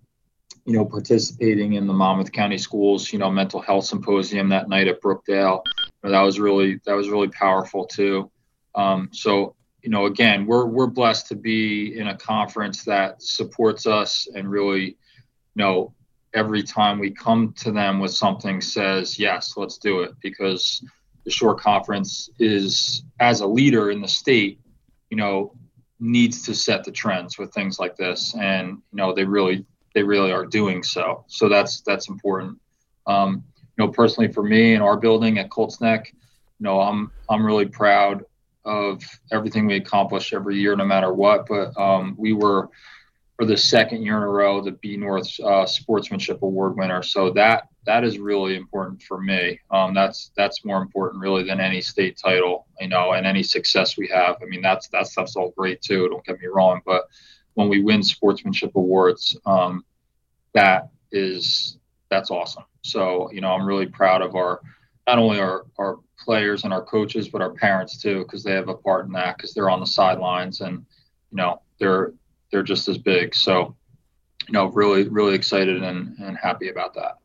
you 0.65 0.73
know, 0.73 0.85
participating 0.85 1.73
in 1.73 1.87
the 1.87 1.93
Monmouth 1.93 2.31
County 2.31 2.57
Schools, 2.57 3.11
you 3.11 3.19
know, 3.19 3.31
mental 3.31 3.61
health 3.61 3.85
symposium 3.85 4.49
that 4.49 4.69
night 4.69 4.87
at 4.87 5.01
Brookdale. 5.01 5.63
that 6.03 6.21
was 6.21 6.39
really 6.39 6.79
that 6.85 6.93
was 6.93 7.09
really 7.09 7.29
powerful 7.29 7.85
too. 7.85 8.29
Um, 8.75 9.09
so 9.11 9.55
you 9.81 9.89
know, 9.89 10.05
again, 10.05 10.45
we're 10.45 10.65
we're 10.65 10.87
blessed 10.87 11.27
to 11.27 11.35
be 11.35 11.97
in 11.97 12.07
a 12.07 12.17
conference 12.17 12.83
that 12.83 13.21
supports 13.21 13.87
us 13.87 14.27
and 14.35 14.49
really, 14.49 14.85
you 14.85 14.95
know, 15.55 15.93
every 16.33 16.63
time 16.63 16.99
we 16.99 17.11
come 17.11 17.53
to 17.57 17.71
them 17.71 17.99
with 17.99 18.11
something 18.11 18.61
says 18.61 19.17
yes, 19.17 19.53
let's 19.57 19.77
do 19.77 20.01
it 20.01 20.11
because 20.21 20.83
the 21.25 21.31
Shore 21.31 21.55
Conference 21.55 22.29
is 22.39 23.03
as 23.19 23.41
a 23.41 23.47
leader 23.47 23.91
in 23.91 24.01
the 24.01 24.07
state, 24.07 24.59
you 25.09 25.17
know, 25.17 25.53
needs 25.99 26.43
to 26.43 26.53
set 26.53 26.83
the 26.83 26.91
trends 26.91 27.37
with 27.37 27.53
things 27.53 27.79
like 27.79 27.95
this, 27.95 28.35
and 28.35 28.69
you 28.69 28.97
know, 28.97 29.13
they 29.13 29.25
really 29.25 29.65
they 29.93 30.03
really 30.03 30.31
are 30.31 30.45
doing 30.45 30.83
so. 30.83 31.25
So 31.27 31.49
that's 31.49 31.81
that's 31.81 32.09
important. 32.09 32.59
Um, 33.07 33.43
you 33.77 33.85
know, 33.85 33.91
personally 33.91 34.31
for 34.31 34.43
me 34.43 34.73
in 34.73 34.81
our 34.81 34.97
building 34.97 35.39
at 35.39 35.49
Colts 35.49 35.81
Neck, 35.81 36.11
you 36.13 36.63
know, 36.63 36.81
I'm 36.81 37.11
I'm 37.29 37.45
really 37.45 37.65
proud 37.65 38.23
of 38.65 39.01
everything 39.31 39.65
we 39.65 39.75
accomplish 39.75 40.33
every 40.33 40.59
year, 40.59 40.75
no 40.75 40.85
matter 40.85 41.13
what. 41.13 41.47
But 41.47 41.77
um, 41.79 42.15
we 42.17 42.33
were 42.33 42.69
for 43.37 43.45
the 43.45 43.55
second 43.55 44.03
year 44.03 44.17
in 44.17 44.23
a 44.23 44.27
row 44.27 44.61
the 44.61 44.73
B 44.73 44.97
North 44.97 45.39
uh, 45.39 45.65
Sportsmanship 45.65 46.41
Award 46.41 46.75
winner. 46.75 47.01
So 47.01 47.31
that 47.31 47.69
that 47.85 48.03
is 48.03 48.19
really 48.19 48.55
important 48.55 49.01
for 49.01 49.19
me. 49.19 49.59
Um, 49.71 49.93
that's 49.93 50.31
that's 50.35 50.65
more 50.65 50.81
important 50.81 51.21
really 51.21 51.43
than 51.43 51.61
any 51.61 51.81
state 51.81 52.17
title, 52.17 52.67
you 52.81 52.89
know, 52.89 53.13
and 53.13 53.25
any 53.25 53.41
success 53.41 53.97
we 53.97 54.07
have. 54.09 54.35
I 54.41 54.45
mean, 54.45 54.61
that's 54.61 54.89
that 54.89 55.07
stuff's 55.07 55.37
all 55.37 55.53
great 55.57 55.81
too. 55.81 56.09
Don't 56.09 56.25
get 56.25 56.39
me 56.39 56.47
wrong, 56.47 56.81
but 56.85 57.05
when 57.53 57.69
we 57.69 57.81
win 57.81 58.03
sportsmanship 58.03 58.71
awards, 58.75 59.37
um, 59.45 59.83
that 60.53 60.89
is 61.11 61.77
that's 62.09 62.31
awesome. 62.31 62.63
So 62.81 63.31
you 63.31 63.41
know, 63.41 63.51
I'm 63.51 63.65
really 63.65 63.87
proud 63.87 64.21
of 64.21 64.35
our 64.35 64.61
not 65.07 65.19
only 65.19 65.39
our 65.39 65.65
our 65.77 65.99
players 66.17 66.63
and 66.63 66.73
our 66.73 66.83
coaches, 66.83 67.29
but 67.29 67.41
our 67.41 67.51
parents 67.51 68.01
too, 68.01 68.19
because 68.19 68.43
they 68.43 68.53
have 68.53 68.69
a 68.69 68.75
part 68.75 69.05
in 69.05 69.11
that 69.13 69.37
because 69.37 69.53
they're 69.53 69.69
on 69.69 69.79
the 69.79 69.85
sidelines 69.85 70.61
and 70.61 70.85
you 71.31 71.37
know 71.37 71.61
they're 71.79 72.13
they're 72.51 72.63
just 72.63 72.87
as 72.87 72.97
big. 72.97 73.35
So 73.35 73.75
you 74.47 74.53
know, 74.53 74.67
really 74.67 75.07
really 75.07 75.35
excited 75.35 75.83
and, 75.83 76.17
and 76.19 76.37
happy 76.37 76.69
about 76.69 76.93
that. 76.95 77.17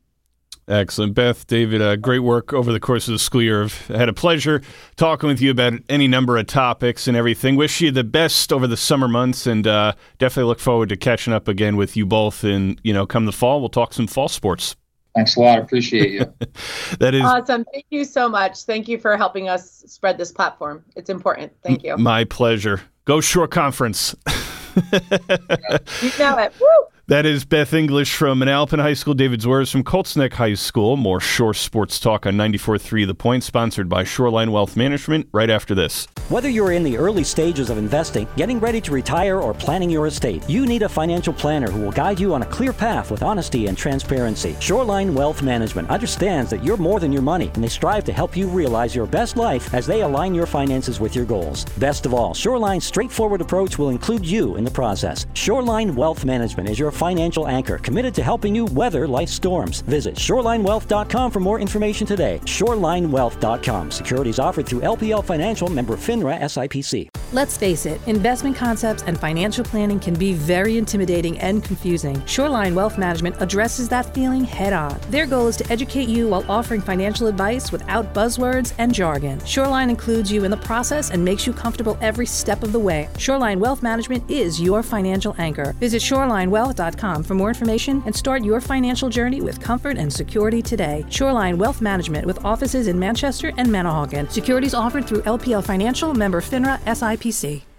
Excellent. 0.67 1.15
Beth, 1.15 1.47
David, 1.47 1.83
uh, 1.83 1.97
great 1.97 2.21
work 2.21 2.53
over 2.53 2.73
the 2.73 2.81
course 2.81 3.07
of 3.07 3.13
the 3.13 3.19
school 3.19 3.43
year. 3.43 3.65
I've 3.65 3.87
had 3.89 4.09
a 4.09 4.15
pleasure 4.15 4.63
talking 4.97 5.29
with 5.29 5.43
you 5.43 5.51
about 5.51 5.75
any 5.91 6.09
number 6.09 6.39
of 6.39 6.47
topics 6.47 7.07
and 7.07 7.17
everything. 7.17 7.57
Wish 7.57 7.83
you 7.83 7.91
the 7.91 8.05
best 8.05 8.53
over 8.53 8.67
the 8.67 8.77
summer 8.77 9.07
months 9.07 9.47
and 9.47 9.67
uh, 9.67 9.93
definitely 10.19 10.49
look 10.49 10.61
forward 10.61 10.89
to 10.89 10.97
catching 10.97 11.35
up 11.35 11.49
again 11.49 11.77
with 11.77 11.97
you 11.97 12.07
both. 12.07 12.45
And, 12.45 12.81
you 12.83 12.95
know, 12.95 13.07
come 13.07 13.27
the 13.27 13.33
fall, 13.33 13.61
we'll 13.61 13.69
talk 13.69 13.93
some 13.93 14.07
fall 14.07 14.29
sports. 14.29 14.75
Thanks 15.15 15.37
a 15.37 15.41
lot. 15.41 15.59
Appreciate 15.59 16.11
you. 16.11 16.33
that 16.99 17.15
is 17.15 17.23
awesome. 17.23 17.65
Thank 17.73 17.87
you 17.91 18.05
so 18.05 18.29
much. 18.29 18.65
Thank 18.65 18.89
you 18.89 18.99
for 18.99 19.17
helping 19.17 19.49
us 19.49 19.85
spread 19.87 20.19
this 20.19 20.33
platform. 20.33 20.83
It's 20.97 21.11
important. 21.11 21.53
Thank 21.63 21.85
you. 21.85 21.97
My 21.99 22.25
pleasure. 22.25 22.81
Go 23.05 23.21
Shore 23.21 23.47
Conference. 23.47 24.17
you 24.93 26.11
know 26.19 26.39
it. 26.39 26.53
Woo! 26.59 26.67
That 27.07 27.27
is 27.27 27.45
Beth 27.45 27.75
English 27.75 28.17
from 28.17 28.41
Manalapan 28.41 28.81
High 28.81 28.95
School, 28.95 29.13
David 29.13 29.41
Zwirz 29.43 29.71
from 29.71 29.85
Colts 29.85 30.17
Neck 30.17 30.33
High 30.33 30.55
School. 30.55 30.97
More 30.97 31.21
Shore 31.21 31.53
Sports 31.53 32.01
Talk 32.01 32.25
on 32.25 32.33
94.3 32.37 33.07
The 33.07 33.15
Point, 33.15 33.45
sponsored 33.45 33.91
by 33.91 34.05
Shoreline 34.05 34.51
Wealth 34.51 34.75
Management, 34.75 35.29
right 35.31 35.51
after 35.51 35.75
this. 35.75 36.09
Whether 36.31 36.49
you're 36.49 36.73
in 36.73 36.83
the 36.83 36.97
early 36.97 37.23
stages 37.23 37.69
of 37.69 37.77
investing, 37.77 38.27
getting 38.37 38.59
ready 38.59 38.81
to 38.81 38.91
retire, 38.91 39.39
or 39.39 39.53
planning 39.53 39.91
your 39.91 40.07
estate, 40.07 40.49
you 40.49 40.65
need 40.65 40.81
a 40.81 40.89
financial 40.89 41.35
planner 41.35 41.71
who 41.71 41.83
will 41.83 41.93
guide 41.93 42.19
you 42.19 42.33
on 42.33 42.41
a 42.41 42.47
clear 42.47 42.73
path 42.73 43.11
with 43.11 43.23
honesty 43.23 43.67
and 43.67 43.77
transparency. 43.77 44.57
Shoreline 44.59 45.15
Wealth 45.15 45.43
Management 45.43 45.91
understands 45.91 46.49
that 46.49 46.65
you're 46.65 46.79
more 46.79 47.01
than 47.01 47.13
your 47.13 47.21
money, 47.21 47.51
and 47.53 47.63
they 47.63 47.69
strive 47.69 48.05
to 48.05 48.15
help 48.15 48.35
you 48.35 48.47
realize 48.47 48.97
your 48.97 49.05
best 49.05 49.37
life 49.37 49.75
as 49.75 49.87
they 49.87 50.01
align 50.01 50.35
your 50.35 50.47
finances 50.47 51.01
with 51.01 51.15
your 51.15 51.27
goals. 51.27 51.67
Best 51.77 52.07
of 52.07 52.15
all, 52.15 52.33
Shoreline's 52.33 52.87
straightforward 52.87 53.43
approach 53.43 53.79
will 53.79 53.91
include 53.91 54.25
you 54.25 54.57
in 54.57 54.65
the 54.65 54.71
process. 54.71 55.27
Shoreline 55.35 55.95
Wealth 55.95 56.25
Management 56.25 56.71
is 56.71 56.79
your 56.79 56.94
financial 56.95 57.49
anchor 57.49 57.79
committed 57.79 58.15
to 58.15 58.23
helping 58.23 58.55
you 58.55 58.65
weather 58.67 59.09
life's 59.09 59.33
storms. 59.33 59.81
Visit 59.83 60.15
shorelinewealth.com 60.15 61.31
for 61.31 61.41
more 61.41 61.59
information 61.59 62.07
today. 62.07 62.41
Shorelinewealth.com. 62.45 63.91
Securities 63.91 64.39
offered 64.39 64.67
through 64.67 64.81
LPL 64.81 65.25
Financial 65.25 65.69
member 65.69 65.97
FINRA 65.97 66.41
SIPC. 66.41 67.09
Let's 67.33 67.57
face 67.57 67.85
it, 67.85 68.01
investment 68.07 68.55
concepts 68.55 69.03
and 69.03 69.19
financial 69.19 69.65
planning 69.65 69.99
can 69.99 70.15
be 70.15 70.35
very 70.35 70.79
intimidating 70.79 71.37
and 71.41 71.65
confusing. 71.65 72.25
Shoreline 72.27 72.77
Wealth 72.77 72.97
Management 72.97 73.37
addresses 73.41 73.89
that 73.89 74.15
feeling 74.15 74.45
head 74.45 74.73
on. 74.73 75.01
Their 75.11 75.27
goal 75.27 75.49
is 75.49 75.57
to 75.57 75.73
educate 75.73 76.09
you 76.09 76.29
while 76.29 76.45
offering 76.49 76.81
financial 76.81 77.27
advice 77.27 77.73
without 77.73 78.15
buzzwords 78.15 78.73
and 78.79 78.95
jargon. 78.95 79.45
Shoreline 79.45 79.91
includes 79.91 80.31
you 80.31 80.45
in 80.45 80.51
the 80.53 80.57
process 80.59 81.11
and 81.11 81.25
makes 81.25 81.45
you 81.45 81.53
comfortable 81.53 81.99
every 82.01 82.27
step 82.27 82.63
of 82.63 82.71
the 82.71 82.79
way. 82.79 83.09
Shoreline 83.19 83.59
Wealth 83.59 83.83
Management 83.83 84.31
is 84.31 84.61
your 84.61 84.85
financial 84.85 85.35
anchor. 85.39 85.73
Visit 85.81 86.01
shorelinewealth.com 86.01 86.84
for 87.25 87.35
more 87.35 87.49
information 87.49 88.03
and 88.07 88.15
start 88.15 88.45
your 88.45 88.61
financial 88.61 89.09
journey 89.09 89.41
with 89.41 89.61
comfort 89.61 89.97
and 89.97 90.13
security 90.13 90.63
today. 90.63 91.05
Shoreline 91.09 91.59
Wealth 91.59 91.81
Management 91.81 92.27
with 92.27 92.45
offices 92.45 92.87
in 92.87 92.99
Manchester 92.99 93.53
and 93.57 93.69
Manahawkin. 93.69 94.31
Securities 94.31 94.75
offered 94.75 95.07
through 95.07 95.23
LPL 95.23 95.65
Financial 95.65 96.15
member 96.15 96.41
FINRA 96.41 96.79
SIPC. 96.81 97.74